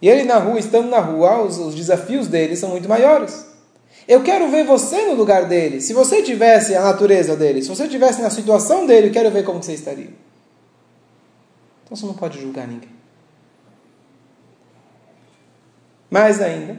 e 0.00 0.08
ele 0.08 0.24
na 0.24 0.38
rua, 0.38 0.58
estando 0.58 0.88
na 0.88 1.00
rua, 1.00 1.42
os, 1.42 1.58
os 1.58 1.74
desafios 1.74 2.28
dele 2.28 2.54
são 2.54 2.70
muito 2.70 2.88
maiores. 2.88 3.46
Eu 4.06 4.22
quero 4.22 4.48
ver 4.48 4.64
você 4.64 5.06
no 5.06 5.14
lugar 5.14 5.46
dele. 5.46 5.80
Se 5.80 5.92
você 5.92 6.22
tivesse 6.22 6.74
a 6.74 6.82
natureza 6.82 7.34
dele, 7.34 7.62
se 7.62 7.68
você 7.68 7.88
tivesse 7.88 8.22
na 8.22 8.30
situação 8.30 8.86
dele, 8.86 9.08
eu 9.08 9.12
quero 9.12 9.30
ver 9.30 9.44
como 9.44 9.62
você 9.62 9.72
estaria. 9.72 10.10
Então 11.84 11.96
você 11.96 12.06
não 12.06 12.14
pode 12.14 12.40
julgar 12.40 12.68
ninguém. 12.68 12.90
Mais 16.10 16.40
ainda, 16.40 16.76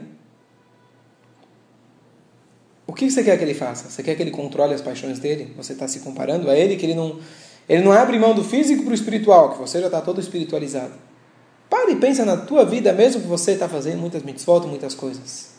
o 2.88 2.92
que 2.94 3.10
você 3.10 3.22
quer 3.22 3.36
que 3.36 3.44
ele 3.44 3.52
faça? 3.52 3.90
Você 3.90 4.02
quer 4.02 4.14
que 4.14 4.22
ele 4.22 4.30
controle 4.30 4.72
as 4.72 4.80
paixões 4.80 5.18
dele? 5.18 5.52
Você 5.58 5.74
está 5.74 5.86
se 5.86 6.00
comparando 6.00 6.50
a 6.50 6.56
ele, 6.56 6.74
que 6.74 6.86
ele 6.86 6.94
não, 6.94 7.18
ele 7.68 7.84
não 7.84 7.92
abre 7.92 8.18
mão 8.18 8.34
do 8.34 8.42
físico 8.42 8.82
para 8.82 8.92
o 8.92 8.94
espiritual, 8.94 9.50
que 9.50 9.58
você 9.58 9.78
já 9.78 9.86
está 9.86 10.00
todo 10.00 10.18
espiritualizado. 10.18 10.94
Pare 11.68 11.92
e 11.92 11.96
pensa 11.96 12.24
na 12.24 12.38
tua 12.38 12.64
vida, 12.64 12.90
mesmo 12.94 13.20
que 13.20 13.26
você 13.26 13.52
está 13.52 13.68
fazendo 13.68 13.98
muitas 13.98 14.22
mitzvot, 14.22 14.66
muitas 14.66 14.94
coisas. 14.94 15.50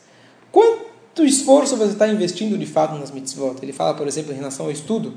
Quanto 0.50 1.24
esforço 1.24 1.76
você 1.76 1.92
está 1.92 2.08
investindo 2.08 2.58
de 2.58 2.66
fato 2.66 2.96
nas 2.96 3.12
mitzvot? 3.12 3.58
Ele 3.62 3.72
fala, 3.72 3.94
por 3.94 4.08
exemplo, 4.08 4.32
em 4.32 4.36
relação 4.36 4.66
ao 4.66 4.72
estudo. 4.72 5.14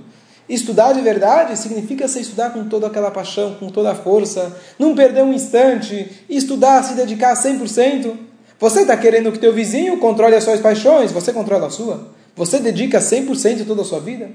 Estudar 0.47 0.93
de 0.93 1.02
verdade 1.02 1.58
significa 1.58 2.08
se 2.08 2.19
estudar 2.19 2.52
com 2.52 2.69
toda 2.69 2.86
aquela 2.86 3.10
paixão, 3.10 3.56
com 3.56 3.69
toda 3.69 3.89
a 3.89 3.95
força, 3.95 4.56
não 4.78 4.93
perder 4.93 5.23
um 5.23 5.34
instante, 5.34 6.26
estudar, 6.30 6.84
se 6.84 6.93
dedicar 6.93 7.34
100%. 7.34 8.33
Você 8.63 8.84
está 8.84 8.95
querendo 8.95 9.30
que 9.30 9.39
teu 9.39 9.52
vizinho 9.52 9.97
controle 9.97 10.38
as 10.38 10.43
suas 10.45 10.62
paixões, 10.62 11.12
você 11.12 11.34
controla 11.34 11.67
a 11.67 11.69
sua? 11.69 12.08
Você 12.34 12.60
dedica 12.60 12.99
100% 12.99 13.67
toda 13.67 13.82
a 13.82 13.84
sua 13.84 13.99
vida? 13.99 14.32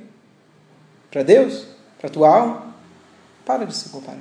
Para 1.11 1.23
Deus? 1.23 1.64
Para 1.99 2.11
tua 2.11 2.29
alma? 2.29 2.75
Para 3.47 3.64
de 3.64 3.75
se 3.75 3.88
comparar. 3.88 4.21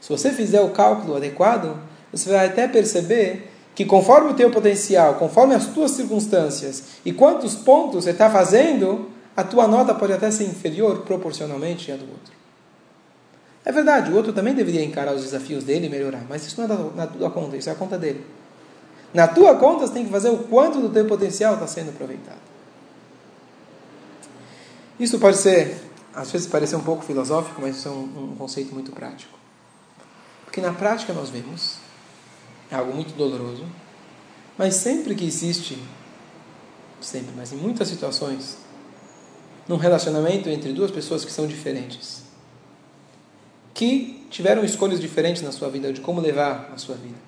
Se 0.00 0.08
você 0.08 0.30
fizer 0.30 0.62
o 0.62 0.70
cálculo 0.70 1.14
adequado, 1.14 1.78
você 2.10 2.30
vai 2.30 2.46
até 2.46 2.66
perceber 2.66 3.52
que 3.74 3.84
conforme 3.84 4.30
o 4.30 4.34
teu 4.34 4.50
potencial, 4.50 5.16
conforme 5.16 5.54
as 5.54 5.66
tuas 5.66 5.90
circunstâncias 5.90 6.84
e 7.04 7.12
quantos 7.12 7.54
pontos 7.54 8.04
você 8.04 8.12
está 8.12 8.30
fazendo, 8.30 9.10
a 9.36 9.44
tua 9.44 9.68
nota 9.68 9.92
pode 9.92 10.14
até 10.14 10.30
ser 10.30 10.44
inferior 10.44 11.02
proporcionalmente 11.02 11.92
à 11.92 11.96
do 11.96 12.10
outro. 12.10 12.45
É 13.66 13.72
verdade, 13.72 14.12
o 14.12 14.14
outro 14.14 14.32
também 14.32 14.54
deveria 14.54 14.84
encarar 14.84 15.12
os 15.12 15.22
desafios 15.22 15.64
dele 15.64 15.86
e 15.86 15.90
melhorar, 15.90 16.24
mas 16.28 16.46
isso 16.46 16.60
não 16.60 16.72
é 16.72 16.90
na 16.94 17.06
tua 17.08 17.28
conta, 17.32 17.56
isso 17.56 17.68
é 17.68 17.72
a 17.72 17.74
conta 17.74 17.98
dele. 17.98 18.24
Na 19.12 19.26
tua 19.26 19.56
conta, 19.56 19.84
você 19.84 19.92
tem 19.92 20.04
que 20.04 20.10
fazer 20.12 20.30
o 20.30 20.38
quanto 20.38 20.80
do 20.80 20.88
teu 20.88 21.04
potencial 21.04 21.54
está 21.54 21.66
sendo 21.66 21.90
aproveitado. 21.90 22.38
Isso 25.00 25.18
pode 25.18 25.38
ser, 25.38 25.82
às 26.14 26.30
vezes, 26.30 26.46
parecer 26.46 26.76
um 26.76 26.84
pouco 26.84 27.04
filosófico, 27.04 27.60
mas 27.60 27.78
isso 27.78 27.88
é 27.88 27.90
um, 27.90 28.30
um 28.32 28.36
conceito 28.38 28.72
muito 28.72 28.92
prático. 28.92 29.36
Porque 30.44 30.60
na 30.60 30.72
prática 30.72 31.12
nós 31.12 31.28
vemos, 31.28 31.78
é 32.70 32.76
algo 32.76 32.94
muito 32.94 33.16
doloroso, 33.16 33.66
mas 34.56 34.76
sempre 34.76 35.12
que 35.16 35.26
existe, 35.26 35.76
sempre, 37.00 37.32
mas 37.36 37.52
em 37.52 37.56
muitas 37.56 37.88
situações, 37.88 38.58
num 39.66 39.76
relacionamento 39.76 40.48
entre 40.48 40.72
duas 40.72 40.92
pessoas 40.92 41.24
que 41.24 41.32
são 41.32 41.48
diferentes, 41.48 42.25
que 43.76 44.26
tiveram 44.30 44.64
escolhas 44.64 44.98
diferentes 44.98 45.42
na 45.42 45.52
sua 45.52 45.68
vida, 45.68 45.92
de 45.92 46.00
como 46.00 46.18
levar 46.18 46.72
a 46.74 46.78
sua 46.78 46.94
vida. 46.94 47.18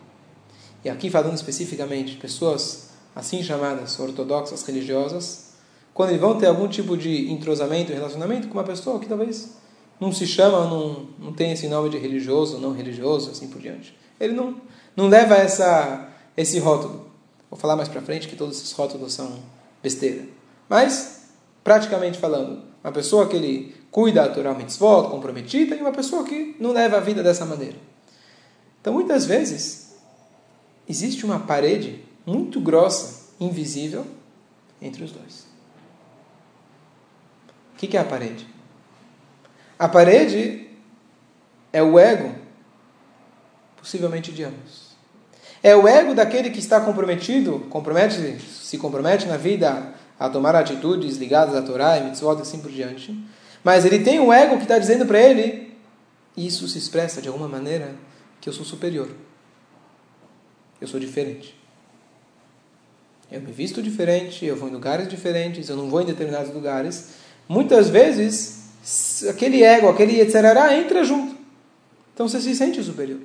E 0.83 0.89
aqui 0.89 1.11
falando 1.11 1.35
especificamente 1.35 2.13
de 2.13 2.17
pessoas 2.17 2.89
assim 3.15 3.43
chamadas 3.43 4.01
ortodoxas 4.01 4.65
religiosas, 4.65 5.53
quando 5.93 6.11
eles 6.11 6.23
vão 6.23 6.39
ter 6.39 6.47
algum 6.47 6.67
tipo 6.67 6.97
de 6.97 7.31
entrosamento, 7.31 7.93
relacionamento 7.93 8.49
com 8.49 8.55
uma 8.55 8.65
pessoa 8.65 8.99
que 8.99 9.07
talvez 9.07 9.59
não 10.01 10.11
se 10.11 10.27
chama, 10.27 10.65
não, 10.65 11.09
não 11.19 11.35
tem 11.35 11.53
esse 11.53 11.69
nome 11.69 11.91
de 11.91 11.99
religioso, 11.99 12.57
não 12.57 12.73
religioso, 12.73 13.31
assim 13.31 13.49
por 13.49 13.61
diante. 13.61 13.95
Ele 14.19 14.33
não, 14.33 14.59
não 14.97 15.07
leva 15.07 15.35
essa, 15.35 16.09
esse 16.35 16.59
rótulo. 16.59 17.11
Vou 17.51 17.59
falar 17.59 17.77
mais 17.77 17.91
para 17.91 18.01
frente 18.01 18.27
que 18.27 18.37
todos 18.37 18.57
esses 18.57 18.73
rótulos 18.73 19.13
são 19.13 19.39
besteira. 19.83 20.25
Mas, 20.67 21.25
praticamente 21.63 22.17
falando, 22.17 22.63
uma 22.83 22.93
pessoa 22.93 23.27
que 23.27 23.37
ele 23.37 23.75
cuida 23.91 24.23
da 24.23 24.35
Torah 24.35 24.55
Mitzvot, 24.55 25.11
comprometida, 25.11 25.75
e 25.75 25.81
uma 25.81 25.93
pessoa 25.93 26.25
que 26.25 26.57
não 26.59 26.73
leva 26.73 26.97
a 26.99 27.01
vida 27.01 27.23
dessa 27.23 27.45
maneira. 27.45 27.77
Então, 28.81 28.93
muitas 28.93 29.27
vezes, 29.27 29.97
existe 30.89 31.25
uma 31.25 31.41
parede 31.41 32.05
muito 32.25 32.61
grossa, 32.61 33.29
invisível, 33.41 34.07
entre 34.81 35.05
os 35.05 35.13
dois. 35.13 35.47
O 37.75 37.77
que 37.79 37.97
é 37.97 38.01
a 38.01 38.05
parede? 38.05 38.47
A 39.79 39.89
parede 39.89 40.69
é 41.73 41.83
o 41.83 41.99
ego, 41.99 42.35
possivelmente 43.77 44.33
de 44.33 44.45
ambos. 44.45 44.89
É 45.63 45.75
o 45.75 45.89
ego 45.89 46.15
daquele 46.15 46.51
que 46.51 46.59
está 46.59 46.81
comprometido, 46.81 47.61
compromete, 47.71 48.41
se 48.41 48.79
compromete 48.79 49.27
na 49.27 49.37
vida 49.37 49.95
a 50.19 50.29
tomar 50.29 50.55
atitudes 50.55 51.17
ligadas 51.17 51.55
à 51.55 51.63
Torá 51.63 51.99
e 51.99 52.05
mitzvot 52.05 52.39
e 52.39 52.43
assim 52.43 52.61
por 52.61 52.71
diante. 52.71 53.17
Mas 53.69 53.85
ele 53.85 53.99
tem 53.99 54.19
um 54.19 54.33
ego 54.33 54.57
que 54.57 54.63
está 54.63 54.79
dizendo 54.79 55.05
para 55.05 55.21
ele, 55.21 55.75
isso 56.35 56.67
se 56.67 56.79
expressa 56.79 57.21
de 57.21 57.29
alguma 57.29 57.47
maneira, 57.47 57.95
que 58.41 58.49
eu 58.49 58.53
sou 58.55 58.65
superior. 58.65 59.11
Eu 60.81 60.89
sou 60.89 60.99
diferente. 60.99 61.55
Eu 63.31 63.43
me 63.43 63.53
visto 63.53 63.83
diferente, 63.83 64.47
eu 64.47 64.57
vou 64.57 64.71
em 64.71 64.73
lugares 64.73 65.07
diferentes, 65.07 65.69
eu 65.69 65.77
não 65.77 65.91
vou 65.91 66.01
em 66.01 66.07
determinados 66.07 66.51
lugares. 66.51 67.11
Muitas 67.47 67.91
vezes, 67.91 69.29
aquele 69.29 69.63
ego, 69.63 69.91
aquele 69.91 70.19
etc. 70.19 70.37
entra 70.73 71.05
junto. 71.05 71.37
Então 72.15 72.27
você 72.27 72.41
se 72.41 72.57
sente 72.57 72.83
superior. 72.83 73.21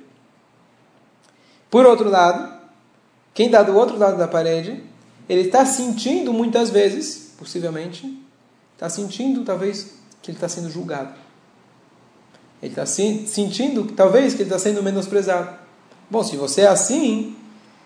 Por 1.70 1.86
outro 1.86 2.10
lado, 2.10 2.52
quem 3.32 3.46
está 3.46 3.62
do 3.62 3.74
outro 3.74 3.96
lado 3.96 4.18
da 4.18 4.28
parede, 4.28 4.84
ele 5.26 5.46
está 5.46 5.64
sentindo 5.64 6.34
muitas 6.34 6.68
vezes, 6.68 7.32
possivelmente, 7.38 8.22
está 8.74 8.90
sentindo 8.90 9.42
talvez 9.42 10.03
que 10.24 10.30
ele 10.30 10.38
está 10.38 10.48
sendo 10.48 10.70
julgado. 10.70 11.12
Ele 12.62 12.72
está 12.72 12.86
sentindo 12.86 13.84
talvez 13.92 14.32
que 14.32 14.40
ele 14.40 14.48
está 14.48 14.58
sendo 14.58 14.82
menosprezado. 14.82 15.54
Bom, 16.10 16.24
se 16.24 16.34
você 16.34 16.62
é 16.62 16.66
assim, 16.66 17.36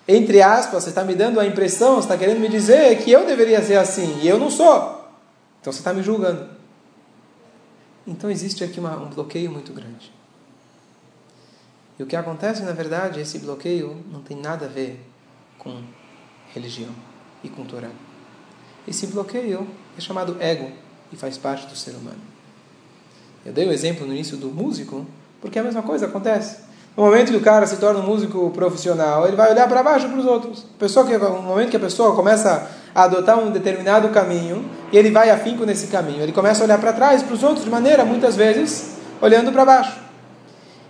entre 0.07 0.41
aspas, 0.41 0.85
você 0.85 0.91
está 0.91 1.03
me 1.03 1.17
dando 1.17 1.41
a 1.41 1.47
impressão, 1.47 1.97
você 1.97 2.03
está 2.03 2.17
querendo 2.17 2.39
me 2.39 2.49
dizer 2.49 3.03
que 3.03 3.11
eu 3.11 3.27
deveria 3.27 3.61
ser 3.61 3.77
assim 3.77 4.21
e 4.23 4.29
eu 4.29 4.39
não 4.39 4.51
sou. 4.51 5.05
Então 5.61 5.73
você 5.73 5.81
está 5.81 5.93
me 5.93 6.01
julgando. 6.01 6.49
Então 8.07 8.31
existe 8.31 8.63
aqui 8.63 8.79
uma, 8.79 8.97
um 8.97 9.09
bloqueio 9.09 9.51
muito 9.51 9.73
grande. 9.73 10.13
E 11.99 12.03
o 12.05 12.07
que 12.07 12.15
acontece, 12.15 12.63
na 12.63 12.71
verdade, 12.71 13.19
esse 13.19 13.41
bloqueio 13.41 14.05
não 14.13 14.23
tem 14.23 14.37
nada 14.37 14.67
a 14.67 14.69
ver 14.69 15.05
com 15.59 15.83
religião 16.55 16.95
e 17.43 17.49
com 17.49 17.65
Torá. 17.65 17.91
Esse 18.87 19.09
bloqueio 19.09 19.69
é 19.97 20.01
chamado 20.01 20.37
ego 20.39 20.71
e 21.13 21.17
faz 21.17 21.39
parte 21.39 21.67
do 21.67 21.77
ser 21.77 21.93
humano. 21.93 22.21
Eu 23.45 23.53
dei 23.53 23.67
o 23.67 23.73
exemplo 23.73 24.07
no 24.07 24.13
início 24.13 24.37
do 24.37 24.49
músico, 24.49 25.07
porque 25.41 25.59
a 25.59 25.63
mesma 25.63 25.83
coisa 25.83 26.07
acontece. 26.07 26.69
No 26.97 27.05
momento 27.05 27.31
que 27.31 27.37
o 27.37 27.41
cara 27.41 27.67
se 27.67 27.77
torna 27.77 28.01
um 28.01 28.07
músico 28.07 28.51
profissional, 28.51 29.27
ele 29.27 29.37
vai 29.37 29.53
olhar 29.53 29.69
para 29.69 29.83
baixo 29.83 30.09
para 30.09 30.19
os 30.19 30.27
outros. 30.27 30.67
Pessoa 30.79 31.07
que, 31.07 31.17
no 31.17 31.43
momento 31.43 31.71
que 31.71 31.77
a 31.77 31.81
pessoa 31.81 32.15
começa 32.15 32.69
a 32.93 33.05
adotar 33.05 33.39
um 33.39 33.53
determinado 33.53 34.09
caminho, 34.09 34.69
e 34.93 34.99
ele 34.99 35.11
vai 35.11 35.31
afinco 35.31 35.65
nesse 35.65 35.87
caminho, 35.87 36.23
ele 36.23 36.33
começa 36.33 36.63
a 36.63 36.65
olhar 36.65 36.79
para 36.79 36.93
trás, 36.93 37.23
para 37.23 37.35
os 37.35 37.43
outros, 37.43 37.65
de 37.65 37.71
maneira, 37.71 38.05
muitas 38.05 38.35
vezes, 38.35 38.97
olhando 39.23 39.53
para 39.53 39.65
baixo. 39.65 39.97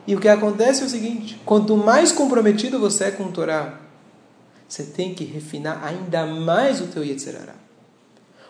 E 0.07 0.17
o 0.17 0.21
que 0.21 0.29
acontece 0.29 0.83
é 0.83 0.87
o 0.87 0.89
seguinte: 0.89 1.39
quanto 1.45 1.77
mais 1.77 2.11
comprometido 2.11 2.81
você 2.81 3.05
é 3.05 3.11
com 3.11 3.25
o 3.25 3.31
Torá, 3.31 3.75
você 4.67 4.85
tem 4.85 5.13
que 5.13 5.25
refinar 5.25 5.85
ainda 5.85 6.25
mais 6.25 6.81
o 6.81 6.87
teu 6.87 7.05
Yetzirará. 7.05 7.68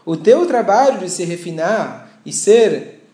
O 0.09 0.17
teu 0.17 0.47
trabalho 0.47 1.01
de 1.01 1.11
se 1.11 1.23
refinar 1.23 2.19
e 2.25 2.33
ser, 2.33 3.05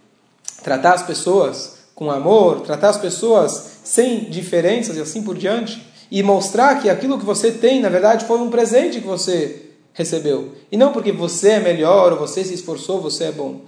tratar 0.63 0.95
as 0.95 1.03
pessoas 1.03 1.79
com 1.93 2.09
amor, 2.09 2.61
tratar 2.61 2.91
as 2.91 2.97
pessoas 2.97 3.81
sem 3.83 4.31
diferenças 4.31 4.97
e 4.97 5.01
assim 5.01 5.21
por 5.21 5.37
diante, 5.37 5.85
e 6.09 6.23
mostrar 6.23 6.81
que 6.81 6.89
aquilo 6.89 7.19
que 7.19 7.25
você 7.25 7.51
tem, 7.51 7.81
na 7.81 7.89
verdade, 7.89 8.27
foi 8.27 8.39
um 8.39 8.49
presente 8.49 9.01
que 9.01 9.07
você 9.09 9.71
recebeu. 9.93 10.53
E 10.71 10.77
não 10.77 10.93
porque 10.93 11.11
você 11.11 11.49
é 11.49 11.59
melhor, 11.59 12.13
ou 12.13 12.19
você 12.21 12.45
se 12.45 12.55
esforçou, 12.55 13.01
você 13.01 13.25
é 13.25 13.33
bom. 13.33 13.63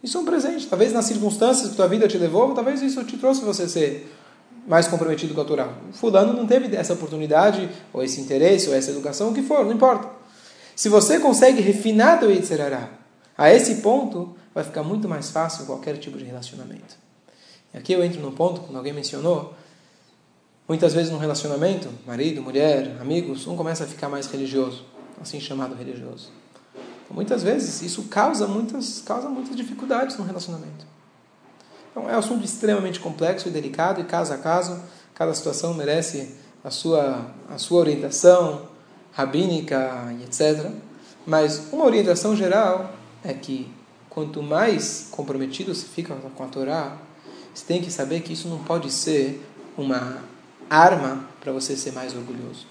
Isso 0.00 0.16
é 0.16 0.20
um 0.20 0.24
presente. 0.24 0.68
Talvez 0.68 0.92
nas 0.92 1.06
circunstâncias 1.06 1.68
que 1.68 1.74
tua 1.74 1.88
vida 1.88 2.06
te 2.06 2.16
levou, 2.16 2.54
talvez 2.54 2.80
isso 2.80 3.02
te 3.02 3.16
trouxe 3.16 3.40
você 3.40 3.68
ser 3.68 4.08
mais 4.68 4.86
comprometido 4.86 5.34
com 5.34 5.40
a 5.40 5.44
Torá. 5.44 5.68
Fulano 5.90 6.32
não 6.32 6.46
teve 6.46 6.76
essa 6.76 6.92
oportunidade, 6.92 7.68
ou 7.92 8.04
esse 8.04 8.20
interesse, 8.20 8.68
ou 8.68 8.74
essa 8.76 8.92
educação, 8.92 9.30
o 9.30 9.34
que 9.34 9.42
for, 9.42 9.64
não 9.64 9.72
importa. 9.72 10.21
Se 10.74 10.88
você 10.88 11.18
consegue 11.20 11.60
refinar 11.60 12.18
teu 12.18 12.30
Yitzhará 12.30 12.90
a 13.36 13.52
esse 13.52 13.76
ponto, 13.76 14.34
vai 14.54 14.64
ficar 14.64 14.82
muito 14.82 15.08
mais 15.08 15.30
fácil 15.30 15.66
qualquer 15.66 15.96
tipo 15.98 16.18
de 16.18 16.24
relacionamento. 16.24 16.96
E 17.72 17.78
aqui 17.78 17.92
eu 17.92 18.04
entro 18.04 18.20
num 18.20 18.32
ponto, 18.32 18.60
quando 18.60 18.76
alguém 18.76 18.92
mencionou, 18.92 19.54
muitas 20.68 20.94
vezes 20.94 21.10
no 21.10 21.18
relacionamento, 21.18 21.88
marido, 22.06 22.42
mulher, 22.42 22.96
amigos, 23.00 23.46
um 23.46 23.56
começa 23.56 23.84
a 23.84 23.86
ficar 23.86 24.08
mais 24.08 24.26
religioso, 24.26 24.84
assim 25.20 25.40
chamado 25.40 25.74
religioso. 25.74 26.30
Então, 26.74 27.14
muitas 27.14 27.42
vezes 27.42 27.82
isso 27.82 28.04
causa 28.04 28.46
muitas, 28.46 29.00
causa 29.00 29.28
muitas 29.28 29.56
dificuldades 29.56 30.16
no 30.16 30.24
relacionamento. 30.24 30.86
Então 31.90 32.08
é 32.08 32.16
um 32.16 32.18
assunto 32.18 32.42
extremamente 32.44 32.98
complexo 32.98 33.48
e 33.48 33.50
delicado, 33.50 34.00
e 34.00 34.04
caso 34.04 34.32
a 34.32 34.38
caso, 34.38 34.82
cada 35.14 35.34
situação 35.34 35.74
merece 35.74 36.36
a 36.64 36.70
sua, 36.70 37.26
a 37.50 37.58
sua 37.58 37.80
orientação 37.80 38.71
rabínica 39.12 40.14
e 40.18 40.24
etc. 40.24 40.70
Mas 41.26 41.68
uma 41.72 41.84
orientação 41.84 42.34
geral 42.34 42.92
é 43.22 43.32
que 43.32 43.70
quanto 44.10 44.42
mais 44.42 45.08
comprometido 45.10 45.74
você 45.74 45.86
fica 45.86 46.14
com 46.14 46.44
a 46.44 46.46
Torá, 46.48 46.96
você 47.54 47.64
tem 47.64 47.80
que 47.80 47.90
saber 47.90 48.20
que 48.20 48.32
isso 48.32 48.48
não 48.48 48.58
pode 48.58 48.90
ser 48.90 49.46
uma 49.76 50.18
arma 50.68 51.24
para 51.40 51.52
você 51.52 51.76
ser 51.76 51.92
mais 51.92 52.14
orgulhoso. 52.14 52.66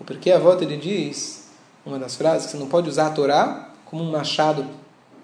O 0.00 0.04
porquê 0.04 0.30
a 0.30 0.38
volta 0.38 0.64
ele 0.64 0.76
diz, 0.76 1.48
uma 1.84 1.98
das 1.98 2.14
frases, 2.14 2.46
que 2.46 2.52
você 2.52 2.58
não 2.58 2.68
pode 2.68 2.88
usar 2.88 3.08
a 3.08 3.10
Torá 3.10 3.70
como 3.84 4.04
um 4.04 4.10
machado 4.10 4.66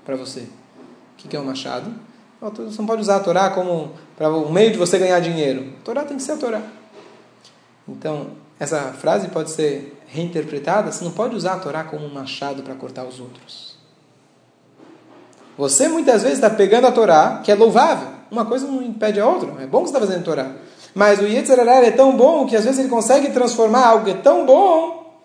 para 0.05 0.17
você. 0.17 0.41
O 0.41 1.29
que 1.29 1.37
é 1.37 1.41
um 1.41 1.45
machado? 1.45 1.95
Você 2.41 2.79
não 2.79 2.87
pode 2.87 3.01
usar 3.01 3.17
a 3.17 3.21
Torá 3.21 3.51
como 3.51 3.93
para 4.17 4.29
um 4.29 4.53
meio 4.53 4.71
de 4.73 4.77
você 4.77 4.99
ganhar 4.99 5.19
dinheiro. 5.21 5.73
A 5.81 5.85
Torá 5.85 6.05
tem 6.05 6.17
que 6.17 6.23
ser 6.23 6.33
a 6.33 6.37
Torá. 6.37 6.63
Então, 7.89 8.33
essa 8.59 8.93
frase 8.93 9.29
pode 9.29 9.51
ser 9.51 10.01
reinterpretada. 10.07 10.91
Você 10.91 11.05
não 11.05 11.13
pode 11.13 11.35
usar 11.35 11.55
a 11.55 11.59
Torá 11.59 11.85
como 11.85 12.07
um 12.07 12.13
machado 12.13 12.63
para 12.63 12.75
cortar 12.75 13.05
os 13.05 13.21
outros. 13.21 13.75
Você 15.57 15.89
muitas 15.89 16.23
vezes 16.23 16.39
está 16.39 16.51
pegando 16.51 16.87
a 16.87 16.93
Torá, 16.93 17.41
que 17.45 17.51
é 17.51 17.55
louvável. 17.55 18.09
Uma 18.31 18.45
coisa 18.45 18.67
não 18.67 18.83
impede 18.83 19.21
a 19.21 19.27
outra. 19.27 19.51
É 19.63 19.67
bom 19.67 19.83
que 19.83 19.91
você 19.91 19.97
está 19.97 20.01
fazendo 20.01 20.21
a 20.21 20.25
Torá. 20.25 20.53
Mas 20.95 21.19
o 21.19 21.25
Yetzirah 21.25 21.85
é 21.85 21.91
tão 21.91 22.17
bom 22.17 22.47
que 22.47 22.57
às 22.57 22.65
vezes 22.65 22.79
ele 22.79 22.89
consegue 22.89 23.31
transformar 23.31 23.87
algo 23.87 24.05
que 24.05 24.13
é 24.13 24.15
tão 24.15 24.47
bom 24.47 25.21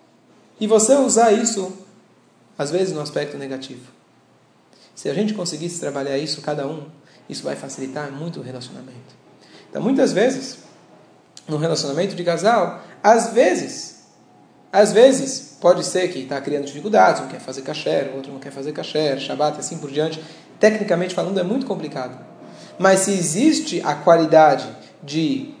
e 0.60 0.66
você 0.66 0.94
usar 0.94 1.32
isso, 1.32 1.72
às 2.58 2.70
vezes, 2.70 2.92
no 2.92 3.00
aspecto 3.00 3.38
negativo. 3.38 3.86
Se 4.94 5.08
a 5.08 5.14
gente 5.14 5.32
conseguisse 5.32 5.80
trabalhar 5.80 6.18
isso, 6.18 6.42
cada 6.42 6.66
um, 6.66 6.86
isso 7.28 7.44
vai 7.44 7.56
facilitar 7.56 8.10
muito 8.10 8.40
o 8.40 8.42
relacionamento. 8.42 9.14
Então, 9.70 9.80
muitas 9.80 10.12
vezes, 10.12 10.58
no 11.48 11.56
relacionamento 11.56 12.14
de 12.14 12.24
casal, 12.24 12.82
às 13.02 13.32
vezes, 13.32 14.00
às 14.72 14.92
vezes, 14.92 15.56
pode 15.60 15.84
ser 15.84 16.08
que 16.08 16.20
está 16.20 16.40
criando 16.40 16.66
dificuldades, 16.66 17.22
um 17.22 17.28
quer 17.28 17.40
fazer 17.40 17.62
kasher, 17.62 18.10
o 18.12 18.16
outro 18.16 18.32
não 18.32 18.38
quer 18.38 18.52
fazer 18.52 18.72
kasher, 18.72 19.18
Shabbat 19.18 19.56
e 19.56 19.60
assim 19.60 19.78
por 19.78 19.90
diante. 19.90 20.22
Tecnicamente 20.58 21.14
falando, 21.14 21.40
é 21.40 21.42
muito 21.42 21.66
complicado. 21.66 22.18
Mas 22.78 23.00
se 23.00 23.12
existe 23.12 23.82
a 23.84 23.94
qualidade 23.94 24.68
de 25.02 25.54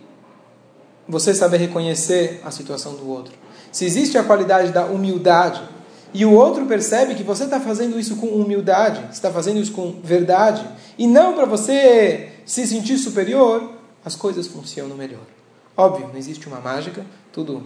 você 1.08 1.34
saber 1.34 1.58
reconhecer 1.58 2.40
a 2.44 2.50
situação 2.50 2.94
do 2.94 3.08
outro, 3.08 3.34
se 3.72 3.84
existe 3.84 4.16
a 4.16 4.22
qualidade 4.22 4.72
da 4.72 4.86
humildade, 4.86 5.62
e 6.12 6.24
o 6.24 6.32
outro 6.32 6.66
percebe 6.66 7.14
que 7.14 7.22
você 7.22 7.44
está 7.44 7.60
fazendo 7.60 7.98
isso 7.98 8.16
com 8.16 8.26
humildade, 8.26 9.02
está 9.12 9.30
fazendo 9.30 9.60
isso 9.60 9.72
com 9.72 10.00
verdade, 10.02 10.64
e 10.98 11.06
não 11.06 11.34
para 11.34 11.46
você 11.46 12.30
se 12.44 12.66
sentir 12.66 12.98
superior, 12.98 13.72
as 14.04 14.16
coisas 14.16 14.46
funcionam 14.46 14.96
melhor. 14.96 15.39
Óbvio, 15.80 16.08
não 16.08 16.18
existe 16.18 16.46
uma 16.46 16.60
mágica, 16.60 17.06
tudo, 17.32 17.62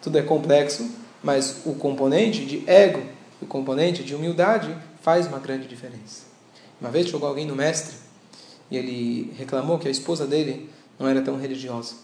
tudo 0.00 0.16
é 0.16 0.22
complexo, 0.22 0.88
mas 1.20 1.62
o 1.66 1.74
componente 1.74 2.44
de 2.44 2.62
ego, 2.64 3.02
o 3.42 3.46
componente 3.46 4.04
de 4.04 4.14
humildade 4.14 4.72
faz 5.02 5.26
uma 5.26 5.40
grande 5.40 5.66
diferença. 5.66 6.26
Uma 6.80 6.92
vez 6.92 7.08
chegou 7.08 7.28
alguém 7.28 7.44
no 7.44 7.56
mestre 7.56 7.96
e 8.70 8.76
ele 8.76 9.34
reclamou 9.36 9.80
que 9.80 9.88
a 9.88 9.90
esposa 9.90 10.28
dele 10.28 10.70
não 10.96 11.08
era 11.08 11.20
tão 11.22 11.36
religiosa. 11.36 11.94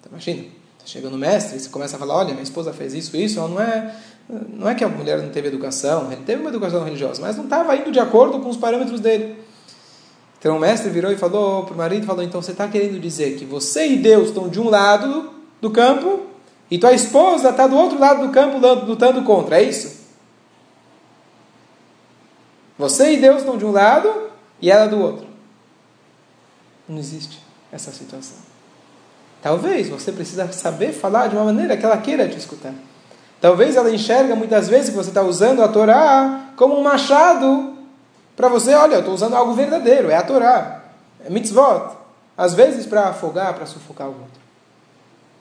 Então, 0.00 0.10
imagina, 0.10 0.44
tá 0.78 0.86
chega 0.86 1.10
no 1.10 1.18
mestre 1.18 1.58
e 1.58 1.60
você 1.60 1.68
começa 1.68 1.96
a 1.96 1.98
falar, 1.98 2.16
olha, 2.16 2.30
minha 2.30 2.42
esposa 2.42 2.72
fez 2.72 2.94
isso, 2.94 3.14
isso, 3.14 3.38
ela 3.38 3.48
não 3.48 3.60
é, 3.60 3.96
não 4.48 4.66
é 4.66 4.74
que 4.74 4.82
a 4.82 4.88
mulher 4.88 5.20
não 5.20 5.28
teve 5.28 5.48
educação, 5.48 6.10
ele 6.10 6.22
teve 6.22 6.40
uma 6.40 6.48
educação 6.48 6.82
religiosa, 6.84 7.20
mas 7.20 7.36
não 7.36 7.44
estava 7.44 7.76
indo 7.76 7.92
de 7.92 8.00
acordo 8.00 8.40
com 8.40 8.48
os 8.48 8.56
parâmetros 8.56 8.98
dele. 8.98 9.44
Então 10.44 10.58
o 10.58 10.60
mestre 10.60 10.90
virou 10.90 11.10
e 11.10 11.16
falou 11.16 11.64
para 11.64 11.72
o 11.72 11.76
marido, 11.78 12.04
falou, 12.04 12.22
então 12.22 12.42
você 12.42 12.50
está 12.52 12.68
querendo 12.68 13.00
dizer 13.00 13.38
que 13.38 13.46
você 13.46 13.88
e 13.88 13.96
Deus 13.96 14.28
estão 14.28 14.46
de 14.46 14.60
um 14.60 14.68
lado 14.68 15.30
do 15.58 15.70
campo 15.70 16.20
e 16.70 16.76
tua 16.76 16.92
esposa 16.92 17.48
está 17.48 17.66
do 17.66 17.74
outro 17.74 17.98
lado 17.98 18.26
do 18.26 18.30
campo 18.30 18.58
lutando 18.84 19.22
contra, 19.22 19.58
é 19.58 19.62
isso? 19.62 20.04
Você 22.76 23.14
e 23.14 23.16
Deus 23.16 23.38
estão 23.38 23.56
de 23.56 23.64
um 23.64 23.72
lado 23.72 24.12
e 24.60 24.70
ela 24.70 24.86
do 24.86 25.00
outro. 25.00 25.26
Não 26.86 26.98
existe 26.98 27.42
essa 27.72 27.90
situação. 27.90 28.36
Talvez 29.40 29.88
você 29.88 30.12
precisa 30.12 30.52
saber 30.52 30.92
falar 30.92 31.28
de 31.28 31.36
uma 31.36 31.46
maneira 31.46 31.74
que 31.74 31.86
ela 31.86 31.96
queira 31.96 32.28
te 32.28 32.36
escutar. 32.36 32.74
Talvez 33.40 33.76
ela 33.76 33.90
enxerga 33.90 34.36
muitas 34.36 34.68
vezes 34.68 34.90
que 34.90 34.96
você 34.96 35.08
está 35.08 35.22
usando 35.22 35.62
a 35.62 35.68
Torá 35.68 36.50
como 36.54 36.78
um 36.78 36.82
machado 36.82 37.73
para 38.36 38.48
você, 38.48 38.74
olha, 38.74 38.94
eu 38.94 39.00
estou 39.00 39.14
usando 39.14 39.34
algo 39.34 39.52
verdadeiro, 39.54 40.10
é 40.10 40.16
a 40.16 40.22
Torá, 40.22 40.84
é 41.24 41.30
mitzvot. 41.30 41.96
Às 42.36 42.54
vezes 42.54 42.84
para 42.86 43.10
afogar, 43.10 43.54
para 43.54 43.64
sufocar 43.64 44.08
o 44.08 44.12
outro. 44.12 44.40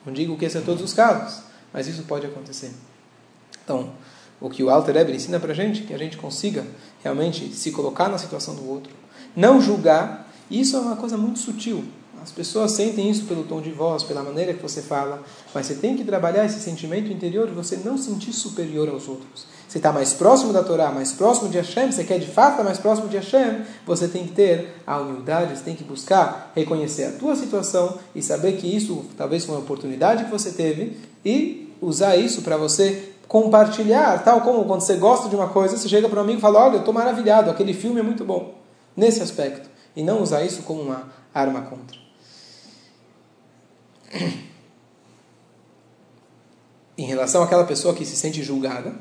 Não 0.06 0.14
digo 0.14 0.38
que 0.38 0.46
esse 0.46 0.58
é 0.58 0.62
todos 0.62 0.84
os 0.84 0.94
casos, 0.94 1.42
mas 1.72 1.88
isso 1.88 2.04
pode 2.04 2.26
acontecer. 2.26 2.72
Então, 3.64 3.92
o 4.40 4.50
que 4.50 4.64
o 4.64 4.70
Alter 4.70 4.98
Eber 4.98 5.16
ensina 5.16 5.40
para 5.40 5.54
a 5.54 5.56
gente, 5.56 5.84
que 5.84 5.94
a 5.94 5.98
gente 5.98 6.18
consiga 6.18 6.66
realmente 7.02 7.52
se 7.54 7.72
colocar 7.72 8.10
na 8.10 8.18
situação 8.18 8.54
do 8.54 8.70
outro, 8.70 8.94
não 9.36 9.62
julgar, 9.62 10.28
isso 10.52 10.76
é 10.76 10.80
uma 10.80 10.96
coisa 10.96 11.18
muito 11.18 11.40
sutil. 11.40 11.84
As 12.24 12.32
pessoas 12.32 12.72
sentem 12.72 13.10
isso 13.10 13.26
pelo 13.26 13.44
tom 13.44 13.60
de 13.60 13.70
voz, 13.70 14.02
pela 14.02 14.24
maneira 14.24 14.54
que 14.54 14.62
você 14.62 14.82
fala, 14.82 15.22
mas 15.54 15.66
você 15.66 15.76
tem 15.76 15.98
que 15.98 16.06
trabalhar 16.06 16.46
esse 16.46 16.62
sentimento 16.62 17.12
interior 17.12 17.48
de 17.48 17.54
você 17.54 17.76
não 17.84 17.98
sentir 17.98 18.32
superior 18.32 18.88
aos 18.88 19.10
outros. 19.10 19.46
Você 19.68 19.78
está 19.78 19.92
mais 19.92 20.14
próximo 20.14 20.54
da 20.54 20.64
Torá, 20.64 20.90
mais 20.90 21.12
próximo 21.12 21.50
de 21.50 21.58
Hashem, 21.58 21.92
você 21.92 22.06
quer 22.06 22.20
de 22.20 22.28
fato 22.28 22.52
estar 22.52 22.64
mais 22.64 22.78
próximo 22.78 23.10
de 23.10 23.18
Hashem, 23.18 23.66
você 23.86 24.08
tem 24.08 24.26
que 24.26 24.32
ter 24.32 24.74
a 24.88 25.02
humildade, 25.02 25.58
você 25.58 25.64
tem 25.64 25.76
que 25.76 25.84
buscar 25.84 26.54
reconhecer 26.56 27.04
a 27.04 27.12
tua 27.12 27.36
situação 27.36 28.00
e 28.16 28.22
saber 28.22 28.54
que 28.54 28.74
isso 28.74 29.04
talvez 29.18 29.44
foi 29.44 29.56
uma 29.56 29.62
oportunidade 29.62 30.24
que 30.24 30.32
você 30.32 30.52
teve 30.52 30.98
e 31.26 31.76
usar 31.82 32.16
isso 32.16 32.42
para 32.42 32.56
você 32.56 33.12
compartilhar, 33.28 34.24
tal 34.24 34.40
como 34.42 34.64
quando 34.64 34.80
você 34.80 34.96
gosta 34.96 35.28
de 35.28 35.36
uma 35.36 35.50
coisa, 35.50 35.76
você 35.76 35.90
chega 35.90 36.08
para 36.08 36.20
um 36.20 36.24
amigo 36.24 36.38
e 36.38 36.42
fala: 36.42 36.64
Olha, 36.68 36.76
eu 36.76 36.80
estou 36.80 36.94
maravilhado, 36.94 37.50
aquele 37.50 37.74
filme 37.74 38.00
é 38.00 38.04
muito 38.04 38.24
bom. 38.24 38.54
Nesse 38.96 39.22
aspecto. 39.22 39.70
E 39.94 40.02
não 40.04 40.22
usar 40.22 40.44
isso 40.44 40.62
como 40.64 40.82
uma 40.82 41.12
arma 41.34 41.62
contra. 41.64 42.03
Em 46.98 47.06
relação 47.06 47.44
àquela 47.44 47.64
pessoa 47.64 47.94
que 47.94 48.06
se 48.06 48.16
sente 48.16 48.44
julgada, 48.44 48.94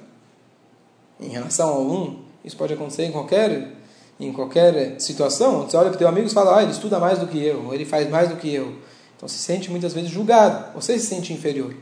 em 1.20 1.29
relação 1.29 1.68
a 1.68 1.79
um, 1.79 2.22
isso 2.44 2.57
pode 2.57 2.72
acontecer 2.72 3.05
em 3.05 3.12
qualquer 3.12 3.72
em 4.20 4.33
qualquer 4.33 5.01
situação. 5.01 5.62
Você 5.62 5.77
olha 5.77 5.88
para 5.88 5.96
o 5.96 5.98
teu 5.98 6.07
amigo 6.07 6.29
e 6.29 6.31
fala, 6.31 6.59
ah, 6.59 6.62
ele 6.62 6.70
estuda 6.70 7.01
mais 7.01 7.18
do 7.18 7.27
que 7.27 7.42
eu, 7.42 7.66
ou 7.66 7.75
ele 7.75 7.85
faz 7.85 8.09
mais 8.09 8.29
do 8.29 8.37
que 8.37 8.53
eu. 8.53 8.77
Então 9.16 9.29
se 9.29 9.38
sente 9.38 9.70
muitas 9.70 9.92
vezes 9.92 10.11
julgado, 10.11 10.72
você 10.75 10.98
se 10.98 11.07
sente 11.07 11.33
inferior. 11.33 11.75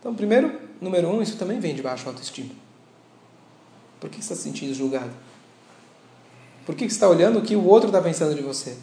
Então, 0.00 0.14
primeiro, 0.14 0.58
número 0.80 1.08
um, 1.08 1.20
isso 1.20 1.36
também 1.36 1.60
vem 1.60 1.74
de 1.74 1.82
baixa 1.82 2.08
autoestima. 2.08 2.50
Por 4.00 4.08
que 4.08 4.16
você 4.16 4.32
está 4.32 4.34
se 4.34 4.42
sentindo 4.42 4.74
julgado? 4.74 5.10
Por 6.64 6.74
que 6.74 6.88
você 6.88 6.94
está 6.94 7.08
olhando 7.08 7.38
o 7.38 7.42
que 7.42 7.54
o 7.54 7.66
outro 7.66 7.88
está 7.88 8.00
pensando 8.00 8.34
de 8.34 8.42
você? 8.42 8.76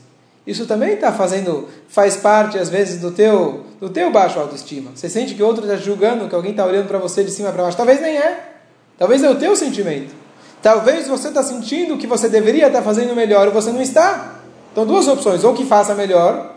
Isso 0.48 0.66
também 0.66 0.94
está 0.94 1.12
fazendo, 1.12 1.68
faz 1.90 2.16
parte 2.16 2.58
às 2.58 2.70
vezes 2.70 3.02
do 3.02 3.12
teu, 3.12 3.66
do 3.82 3.90
teu 3.90 4.10
baixo 4.10 4.40
autoestima. 4.40 4.92
Você 4.96 5.10
sente 5.10 5.36
que 5.36 5.44
outro 5.44 5.66
está 5.66 5.76
julgando, 5.76 6.30
que 6.30 6.34
alguém 6.34 6.52
está 6.52 6.66
olhando 6.66 6.88
para 6.88 6.98
você 6.98 7.22
de 7.22 7.32
cima 7.32 7.52
para 7.52 7.64
baixo. 7.64 7.76
Talvez 7.76 8.00
nem 8.00 8.16
é. 8.18 8.54
Talvez 8.98 9.22
é 9.22 9.30
o 9.30 9.36
teu 9.36 9.58
sentimento. 9.58 10.16
Talvez 10.62 11.06
você 11.06 11.28
está 11.28 11.44
sentindo 11.44 11.98
que 11.98 12.08
você 12.08 12.30
deveria 12.30 12.68
estar 12.68 12.80
tá 12.80 12.86
fazendo 12.86 13.14
melhor 13.14 13.46
e 13.46 13.52
você 13.52 13.74
não 13.74 13.82
está. 13.82 14.40
Então, 14.72 14.86
duas 14.86 15.06
opções: 15.10 15.44
ou 15.44 15.54
que 15.54 15.66
faça 15.66 15.94
melhor, 15.94 16.56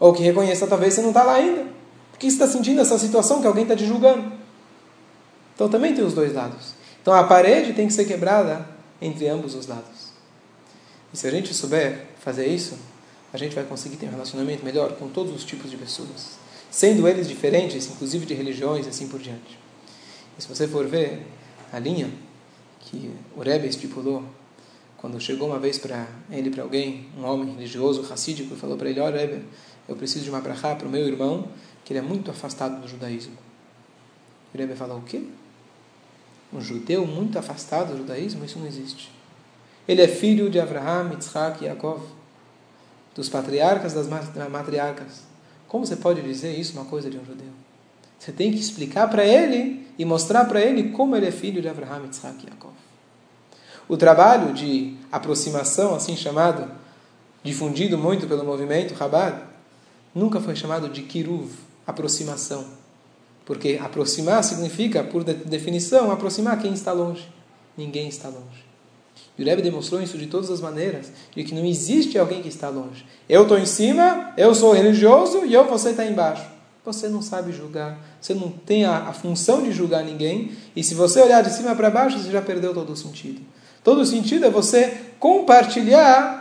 ou 0.00 0.14
que 0.14 0.22
reconheça 0.22 0.66
talvez 0.66 0.94
você 0.94 1.02
não 1.02 1.10
está 1.10 1.22
lá 1.22 1.34
ainda. 1.34 1.66
Por 2.10 2.18
que 2.18 2.30
você 2.30 2.34
está 2.34 2.46
sentindo 2.46 2.80
essa 2.80 2.98
situação 2.98 3.42
que 3.42 3.46
alguém 3.46 3.64
está 3.64 3.76
te 3.76 3.84
julgando? 3.84 4.32
Então, 5.54 5.68
também 5.68 5.94
tem 5.94 6.02
os 6.02 6.14
dois 6.14 6.32
lados. 6.32 6.72
Então, 7.02 7.12
a 7.12 7.24
parede 7.24 7.74
tem 7.74 7.86
que 7.86 7.92
ser 7.92 8.06
quebrada 8.06 8.66
entre 9.02 9.28
ambos 9.28 9.54
os 9.54 9.66
lados. 9.66 10.14
E 11.12 11.16
se 11.16 11.26
a 11.26 11.30
gente 11.30 11.52
souber 11.52 12.06
fazer 12.20 12.46
isso, 12.46 12.74
a 13.32 13.36
gente 13.36 13.54
vai 13.54 13.64
conseguir 13.64 13.96
ter 13.96 14.06
um 14.06 14.10
relacionamento 14.10 14.64
melhor 14.64 14.92
com 14.96 15.08
todos 15.08 15.34
os 15.34 15.44
tipos 15.44 15.70
de 15.70 15.76
pessoas, 15.76 16.38
sendo 16.70 17.06
eles 17.06 17.28
diferentes, 17.28 17.86
inclusive 17.86 18.24
de 18.24 18.34
religiões 18.34 18.86
e 18.86 18.88
assim 18.88 19.08
por 19.08 19.20
diante. 19.20 19.58
E 20.38 20.42
se 20.42 20.48
você 20.48 20.66
for 20.66 20.86
ver 20.86 21.26
a 21.72 21.78
linha 21.78 22.10
que 22.80 23.10
o 23.36 23.42
Rebbe 23.42 23.68
estipulou, 23.68 24.24
quando 24.96 25.20
chegou 25.20 25.48
uma 25.48 25.58
vez 25.58 25.78
para 25.78 26.06
ele, 26.30 26.50
para 26.50 26.62
alguém, 26.62 27.08
um 27.16 27.24
homem 27.24 27.54
religioso, 27.54 28.02
racídico, 28.02 28.56
falou 28.56 28.76
para 28.76 28.88
ele: 28.88 29.00
oh, 29.00 29.10
Rebbe, 29.10 29.44
eu 29.88 29.94
preciso 29.94 30.24
de 30.24 30.30
uma 30.30 30.40
brachá 30.40 30.74
para 30.74 30.88
o 30.88 30.90
meu 30.90 31.06
irmão, 31.06 31.48
que 31.84 31.92
ele 31.92 32.00
é 32.00 32.02
muito 32.02 32.30
afastado 32.30 32.80
do 32.80 32.88
judaísmo. 32.88 33.34
O 34.52 34.58
Rebbe 34.58 34.74
falou: 34.74 34.98
O 34.98 35.02
quê? 35.02 35.22
Um 36.52 36.60
judeu 36.60 37.06
muito 37.06 37.38
afastado 37.38 37.92
do 37.92 37.98
judaísmo? 37.98 38.44
Isso 38.44 38.58
não 38.58 38.66
existe. 38.66 39.10
Ele 39.86 40.02
é 40.02 40.08
filho 40.08 40.50
de 40.50 40.58
Abraham, 40.58 41.10
Yitzhak 41.12 41.62
e 41.62 41.66
Yaakov 41.66 42.00
dos 43.18 43.28
patriarcas, 43.28 43.94
das 43.94 44.06
matriarcas. 44.48 45.24
Como 45.66 45.84
você 45.84 45.96
pode 45.96 46.22
dizer 46.22 46.56
isso, 46.56 46.74
uma 46.74 46.84
coisa 46.84 47.10
de 47.10 47.18
um 47.18 47.24
judeu? 47.24 47.48
Você 48.16 48.30
tem 48.30 48.52
que 48.52 48.60
explicar 48.60 49.10
para 49.10 49.26
ele 49.26 49.88
e 49.98 50.04
mostrar 50.04 50.44
para 50.44 50.60
ele 50.60 50.90
como 50.90 51.16
ele 51.16 51.26
é 51.26 51.32
filho 51.32 51.60
de 51.60 51.68
Abraham, 51.68 52.06
Isaac 52.08 52.44
e 52.44 52.48
Yaakov. 52.48 52.74
O 53.88 53.96
trabalho 53.96 54.54
de 54.54 54.96
aproximação, 55.10 55.96
assim 55.96 56.16
chamado, 56.16 56.70
difundido 57.42 57.98
muito 57.98 58.28
pelo 58.28 58.44
movimento 58.44 58.96
Chabad, 58.96 59.42
nunca 60.14 60.40
foi 60.40 60.54
chamado 60.54 60.88
de 60.88 61.02
kiruv, 61.02 61.50
aproximação. 61.84 62.66
Porque 63.44 63.80
aproximar 63.82 64.44
significa, 64.44 65.02
por 65.02 65.24
definição, 65.24 66.12
aproximar 66.12 66.60
quem 66.60 66.72
está 66.72 66.92
longe. 66.92 67.28
Ninguém 67.76 68.08
está 68.08 68.28
longe. 68.28 68.67
E 69.38 69.42
o 69.42 69.44
Rebbe 69.44 69.62
demonstrou 69.62 70.02
isso 70.02 70.18
de 70.18 70.26
todas 70.26 70.50
as 70.50 70.60
maneiras, 70.60 71.12
de 71.34 71.44
que 71.44 71.54
não 71.54 71.64
existe 71.64 72.18
alguém 72.18 72.42
que 72.42 72.48
está 72.48 72.68
longe. 72.68 73.06
Eu 73.28 73.42
estou 73.42 73.56
em 73.56 73.66
cima, 73.66 74.32
eu 74.36 74.52
sou 74.54 74.72
religioso 74.72 75.46
e 75.46 75.54
eu, 75.54 75.64
você 75.64 75.90
está 75.90 76.04
embaixo. 76.04 76.44
Você 76.84 77.08
não 77.08 77.22
sabe 77.22 77.52
julgar, 77.52 77.98
você 78.20 78.34
não 78.34 78.50
tem 78.50 78.84
a, 78.84 79.08
a 79.08 79.12
função 79.12 79.62
de 79.62 79.70
julgar 79.72 80.02
ninguém, 80.02 80.52
e 80.74 80.82
se 80.82 80.94
você 80.94 81.20
olhar 81.20 81.42
de 81.42 81.52
cima 81.52 81.74
para 81.76 81.90
baixo, 81.90 82.18
você 82.18 82.30
já 82.30 82.40
perdeu 82.40 82.72
todo 82.72 82.90
o 82.90 82.96
sentido. 82.96 83.40
Todo 83.84 84.00
o 84.00 84.06
sentido 84.06 84.46
é 84.46 84.50
você 84.50 84.96
compartilhar 85.18 86.37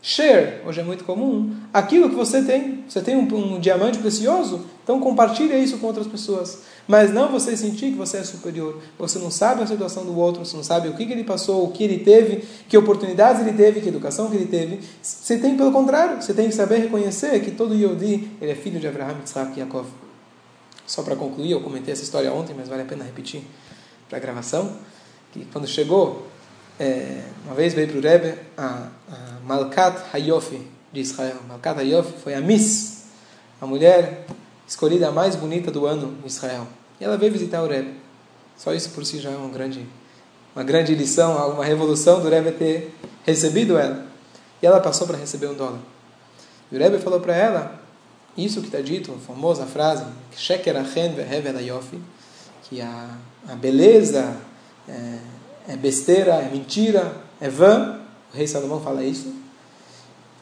share, 0.00 0.60
hoje 0.64 0.80
é 0.80 0.84
muito 0.84 1.04
comum, 1.04 1.54
aquilo 1.72 2.08
que 2.08 2.14
você 2.14 2.42
tem. 2.42 2.84
Você 2.88 3.00
tem 3.00 3.16
um, 3.16 3.54
um, 3.54 3.60
diamante 3.60 3.98
precioso, 3.98 4.64
então 4.82 5.00
compartilhe 5.00 5.56
isso 5.62 5.78
com 5.78 5.86
outras 5.86 6.06
pessoas. 6.06 6.62
Mas 6.86 7.12
não 7.12 7.30
você 7.30 7.54
sentir 7.54 7.90
que 7.90 7.98
você 7.98 8.18
é 8.18 8.24
superior. 8.24 8.80
Você 8.98 9.18
não 9.18 9.30
sabe 9.30 9.62
a 9.62 9.66
situação 9.66 10.06
do 10.06 10.16
outro, 10.16 10.44
você 10.44 10.56
não 10.56 10.64
sabe 10.64 10.88
o 10.88 10.94
que, 10.94 11.04
que 11.04 11.12
ele 11.12 11.24
passou, 11.24 11.64
o 11.64 11.70
que 11.70 11.84
ele 11.84 11.98
teve, 11.98 12.44
que 12.66 12.78
oportunidades 12.78 13.42
ele 13.42 13.52
teve, 13.52 13.80
que 13.80 13.88
educação 13.88 14.30
que 14.30 14.36
ele 14.36 14.46
teve. 14.46 14.80
Você 15.02 15.36
tem, 15.36 15.56
pelo 15.56 15.70
contrário, 15.70 16.22
você 16.22 16.32
tem 16.32 16.48
que 16.48 16.54
saber 16.54 16.78
reconhecer 16.78 17.38
que 17.40 17.50
todo 17.50 17.74
Yodi 17.74 18.30
ele 18.40 18.52
é 18.52 18.54
filho 18.54 18.80
de 18.80 18.88
Abraham, 18.88 19.16
Isaac 19.22 19.52
e 19.56 19.60
Yaakov. 19.60 19.86
Só 20.86 21.02
para 21.02 21.14
concluir, 21.14 21.50
eu 21.50 21.60
comentei 21.60 21.92
essa 21.92 22.02
história 22.02 22.32
ontem, 22.32 22.54
mas 22.56 22.68
vale 22.68 22.80
a 22.80 22.86
pena 22.86 23.04
repetir 23.04 23.42
para 24.08 24.16
a 24.16 24.20
gravação, 24.20 24.72
que 25.30 25.44
quando 25.52 25.66
chegou 25.66 26.26
é, 26.80 27.22
uma 27.44 27.54
vez 27.54 27.74
veio 27.74 27.88
para 27.88 27.98
o 27.98 28.00
Rebbe 28.00 28.34
a, 28.56 28.88
a 29.10 29.27
Malkat 29.48 29.98
Hayofi 30.12 30.60
de 30.92 31.00
Israel. 31.00 31.36
Malkat 31.48 31.80
Hayofi 31.80 32.12
foi 32.22 32.34
a 32.34 32.40
Miss, 32.40 33.04
a 33.60 33.66
mulher 33.66 34.26
escolhida 34.66 35.10
mais 35.10 35.34
bonita 35.34 35.70
do 35.70 35.86
ano 35.86 36.18
em 36.22 36.26
Israel. 36.26 36.66
E 37.00 37.04
ela 37.04 37.16
veio 37.16 37.32
visitar 37.32 37.62
o 37.62 37.66
Rebbe. 37.66 37.94
Só 38.56 38.74
isso 38.74 38.90
por 38.90 39.04
si 39.06 39.18
já 39.18 39.30
é 39.30 39.36
uma 39.36 39.48
grande, 39.48 39.86
uma 40.54 40.62
grande 40.62 40.94
lição, 40.94 41.54
uma 41.54 41.64
revolução 41.64 42.20
do 42.20 42.28
Rebbe 42.28 42.52
ter 42.52 42.94
recebido 43.24 43.78
ela. 43.78 44.06
E 44.62 44.66
ela 44.66 44.80
passou 44.80 45.06
para 45.06 45.16
receber 45.16 45.46
um 45.46 45.54
dólar. 45.54 45.78
E 46.70 46.76
o 46.76 46.78
Rebbe 46.78 46.98
falou 46.98 47.20
para 47.20 47.34
ela, 47.34 47.80
isso 48.36 48.60
que 48.60 48.66
está 48.66 48.80
dito, 48.80 49.12
a 49.12 49.18
famosa 49.26 49.64
frase, 49.64 50.04
que 52.68 52.80
a, 52.80 53.08
a 53.48 53.54
beleza... 53.54 54.36
É, 54.88 55.38
é 55.68 55.76
besteira, 55.76 56.32
é 56.36 56.48
mentira, 56.50 57.12
é 57.40 57.48
vã. 57.48 58.00
O 58.32 58.36
rei 58.36 58.46
Salomão 58.46 58.80
fala 58.80 59.04
isso. 59.04 59.32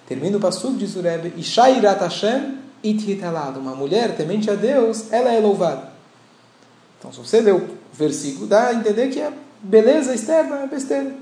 Termina 0.07 0.37
o 0.37 0.41
passo 0.41 0.73
diz 0.75 0.95
o 0.97 1.01
Rebbe, 1.01 1.35
Ishairat 1.37 2.01
Hashem 2.01 2.59
ithitalad. 2.83 3.59
Uma 3.59 3.75
mulher 3.75 4.17
temente 4.17 4.51
a 4.51 4.55
Deus, 4.55 5.13
ela 5.13 5.33
é 5.33 5.41
louvada. 5.41 5.91
Então, 6.99 7.13
se 7.13 7.19
você 7.19 7.41
lê 7.41 7.51
o 7.51 7.69
versículo, 7.93 8.47
dá 8.47 8.69
a 8.69 8.75
entender 8.75 9.09
que 9.09 9.21
a 9.21 9.33
beleza 9.61 10.15
externa 10.15 10.61
é 10.61 10.67
besteira. 10.67 11.15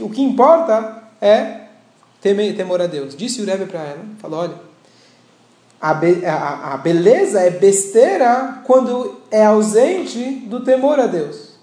O 0.00 0.10
que, 0.10 0.22
importa 0.22 1.04
é 1.20 1.66
temor 2.20 2.80
a 2.80 2.86
Deus. 2.86 3.16
Disse 3.16 3.42
o 3.42 3.44
Rebbe 3.44 3.66
para 3.66 3.80
ela, 3.80 4.04
falou, 4.18 4.40
olha, 4.40 4.54
a, 5.80 5.94
be, 5.94 6.24
a, 6.24 6.74
a 6.74 6.76
beleza 6.78 7.40
é 7.40 7.50
besteira 7.50 8.62
quando 8.64 9.20
é 9.30 9.44
ausente 9.44 10.24
do 10.46 10.60
temor 10.64 10.98
a 10.98 11.06
Deus. 11.06 11.56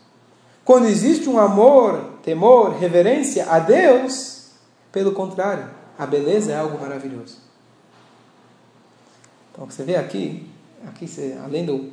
Quando 0.63 0.87
existe 0.87 1.29
um 1.29 1.37
amor, 1.37 2.14
temor, 2.25 2.71
reverência 2.71 3.45
a 3.47 3.59
Deus, 3.59 4.47
pelo 4.91 5.11
contrário, 5.11 5.69
a 5.97 6.07
beleza 6.07 6.51
é 6.51 6.57
algo 6.57 6.81
maravilhoso. 6.81 7.37
Então, 9.51 9.69
você 9.69 9.83
vê 9.83 9.95
aqui, 9.95 10.49
aqui 10.87 11.07
você, 11.07 11.37
além 11.45 11.65
do, 11.65 11.91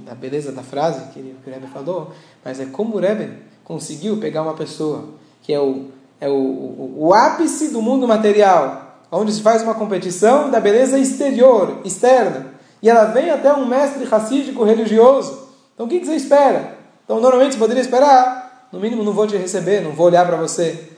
da 0.00 0.12
beleza 0.12 0.50
da 0.50 0.64
frase 0.64 1.12
que, 1.12 1.20
o 1.20 1.48
Rebbe 1.48 1.68
falou, 1.68 2.12
mas 2.44 2.58
é 2.58 2.66
como 2.66 2.96
o 2.96 2.98
Rebbe 2.98 3.32
conseguiu 3.62 4.18
pegar 4.18 4.42
uma 4.42 4.54
pessoa 4.54 5.10
que 5.40 5.52
é 5.52 5.60
o, 5.60 5.86
é 6.20 6.28
o, 6.28 6.32
o, 6.32 6.94
o 7.06 7.14
ápice 7.14 7.68
do 7.68 7.80
mundo 7.80 8.08
material, 8.08 8.98
onde 9.12 9.32
se 9.32 9.40
faz 9.40 9.62
uma 9.62 9.74
competição 9.74 10.50
da 10.50 10.58
beleza 10.58 10.98
exterior, 10.98 11.80
externa, 11.84 12.54
e 12.82 12.90
ela 12.90 13.04
vem 13.04 13.30
até 13.30 13.52
um 13.52 13.66
mestre 13.66 14.04
racídico 14.04 14.64
religioso. 14.64 15.48
Então, 15.74 15.86
o 15.86 15.88
que, 15.88 16.00
que 16.00 16.06
você 16.06 16.16
espera? 16.16 16.76
Então, 17.04 17.20
normalmente 17.20 17.52
você 17.52 17.58
poderia 17.58 17.82
esperar, 17.82 18.39
no 18.72 18.78
mínimo, 18.78 19.02
não 19.02 19.12
vou 19.12 19.26
te 19.26 19.36
receber, 19.36 19.80
não 19.80 19.92
vou 19.92 20.06
olhar 20.06 20.26
para 20.26 20.36
você. 20.36 20.88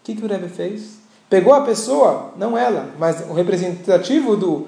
O 0.00 0.04
que, 0.04 0.14
que 0.14 0.24
o 0.24 0.28
Rebbe 0.28 0.48
fez? 0.48 0.98
Pegou 1.28 1.54
a 1.54 1.60
pessoa, 1.60 2.32
não 2.36 2.58
ela, 2.58 2.88
mas 2.98 3.20
o 3.28 3.32
representativo 3.32 4.36
do, 4.36 4.66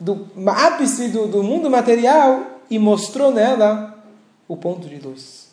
do 0.00 0.26
ápice 0.48 1.08
do, 1.08 1.28
do 1.28 1.42
mundo 1.42 1.70
material 1.70 2.42
e 2.68 2.78
mostrou 2.78 3.30
nela 3.30 3.96
o 4.48 4.56
ponto 4.56 4.88
de 4.88 4.98
luz. 4.98 5.46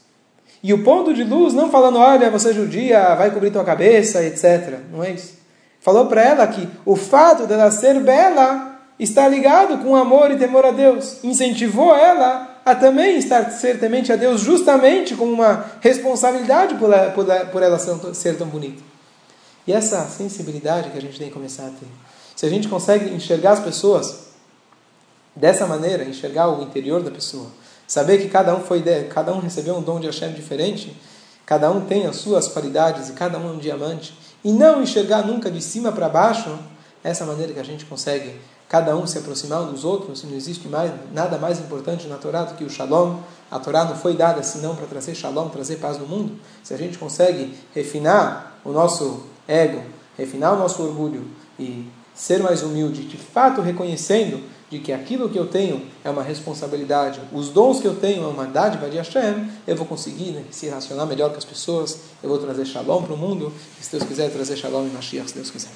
E 0.63 0.73
o 0.73 0.83
ponto 0.83 1.13
de 1.13 1.23
luz, 1.23 1.53
não 1.53 1.69
falando, 1.69 1.99
olha, 1.99 2.31
você 2.31 2.49
é 2.49 2.53
judia, 2.53 3.15
vai 3.15 3.29
cobrir 3.31 3.51
tua 3.51 3.65
cabeça, 3.65 4.23
etc. 4.23 4.79
Não 4.91 5.03
é 5.03 5.11
isso. 5.11 5.37
Falou 5.81 6.05
para 6.07 6.23
ela 6.23 6.47
que 6.47 6.67
o 6.85 6.95
fato 6.95 7.45
dela 7.45 7.69
ser 7.69 7.99
bela 7.99 8.79
está 8.97 9.27
ligado 9.27 9.79
com 9.79 9.95
amor 9.95 10.31
e 10.31 10.37
temor 10.37 10.65
a 10.65 10.71
Deus. 10.71 11.21
Incentivou 11.23 11.93
ela 11.93 12.52
a 12.65 12.73
também 12.73 13.17
estar 13.17 13.49
ser 13.52 13.80
temente 13.80 14.12
a 14.12 14.15
Deus 14.15 14.41
justamente 14.41 15.15
como 15.15 15.34
uma 15.34 15.65
responsabilidade 15.82 16.76
por 16.76 16.91
ela, 16.91 17.12
por, 17.12 17.26
por 17.52 17.63
ela 17.63 17.78
ser 18.13 18.38
tão 18.38 18.47
bonita. 18.47 18.82
E 19.67 19.73
essa 19.73 20.06
sensibilidade 20.06 20.89
que 20.89 20.97
a 20.97 21.02
gente 21.02 21.17
tem 21.17 21.28
que 21.28 21.34
começar 21.34 21.67
a 21.67 21.69
ter. 21.69 21.88
Se 22.36 22.45
a 22.45 22.49
gente 22.49 22.67
consegue 22.67 23.13
enxergar 23.13 23.52
as 23.52 23.60
pessoas 23.60 24.28
dessa 25.36 25.65
maneira, 25.65 26.04
enxergar 26.04 26.49
o 26.49 26.63
interior 26.63 27.02
da 27.02 27.12
pessoa, 27.12 27.47
saber 27.88 28.19
que 28.19 28.30
cada 28.30 28.56
um 28.56 28.62
foi 28.62 28.82
cada 29.10 29.34
um 29.34 29.39
recebeu 29.39 29.76
um 29.76 29.82
dom 29.82 29.99
de 29.99 30.08
Hashem 30.08 30.34
diferente, 30.34 30.95
cada 31.45 31.69
um 31.71 31.82
tem 31.82 32.06
as 32.06 32.17
suas 32.17 32.47
qualidades 32.47 33.10
e 33.10 33.13
cada 33.13 33.38
um 33.38 33.49
é 33.49 33.52
um 33.54 33.58
diamante, 33.58 34.17
e 34.43 34.52
não 34.52 34.82
enxergar 34.82 35.26
nunca 35.26 35.49
de 35.49 35.62
cima 35.62 35.91
para 35.91 36.10
baixo, 36.10 36.58
essa 37.04 37.26
maneira 37.26 37.54
que 37.54 37.60
a 37.60 37.63
gente 37.63 37.86
consegue 37.86 38.36
cada 38.73 38.97
um 38.97 39.05
se 39.05 39.19
aproximar 39.19 39.62
um 39.62 39.71
dos 39.71 39.86
outros, 39.86 40.23
não 40.23 40.36
existe 40.36 40.67
mais 40.67 40.91
nada 41.13 41.38
mais 41.38 41.59
importante 41.59 42.07
na 42.07 42.15
Torá 42.15 42.41
do 42.41 42.55
que 42.55 42.63
o 42.63 42.69
Shalom. 42.71 43.19
A 43.51 43.59
Torá 43.59 43.86
não 43.86 43.95
foi 43.95 44.15
dada 44.15 44.41
senão 44.41 44.75
para 44.75 44.88
trazer 44.88 45.13
Shalom, 45.13 45.47
trazer 45.49 45.75
paz 45.75 45.99
no 45.99 46.07
mundo. 46.07 46.39
Se 46.63 46.73
a 46.73 46.77
gente 46.77 46.97
consegue 46.97 47.55
refinar 47.75 48.57
o 48.65 48.71
nosso 48.71 49.27
ego, 49.47 49.83
refinar 50.17 50.53
o 50.53 50.57
nosso 50.57 50.81
orgulho 50.81 51.23
e 51.59 51.88
ser 52.15 52.41
mais 52.41 52.63
humilde, 52.63 53.03
de 53.03 53.15
fato 53.15 53.62
reconhecendo 53.62 54.43
de 54.71 54.79
que 54.79 54.91
aquilo 54.91 55.29
que 55.29 55.38
eu 55.38 55.45
tenho 55.45 55.86
é 56.03 56.09
uma 56.09 56.23
responsabilidade, 56.23 57.21
os 57.31 57.49
dons 57.49 57.79
que 57.79 57.88
eu 57.88 57.93
tenho 57.93 58.23
é 58.23 58.27
uma 58.27 58.47
dádiva 58.47 58.89
de 58.89 58.97
Hashem, 58.97 59.51
eu 59.67 59.75
vou 59.75 59.86
conseguir 59.86 60.31
né, 60.31 60.45
se 60.49 60.65
relacionar 60.65 61.05
melhor 61.05 61.29
com 61.29 61.38
as 61.38 61.45
pessoas, 61.45 61.99
eu 62.23 62.29
vou 62.29 62.39
trazer 62.39 62.65
Shalom 62.65 63.03
para 63.03 63.13
o 63.13 63.17
mundo, 63.17 63.53
e 63.79 63.86
se 63.86 63.91
Deus 63.91 64.03
quiser 64.03 64.31
trazer 64.31 64.57
Shalom 64.57 64.88
e 64.88 64.89
Mashiach, 64.89 65.29
se 65.29 65.36
Deus 65.36 65.51
quiser. 65.51 65.69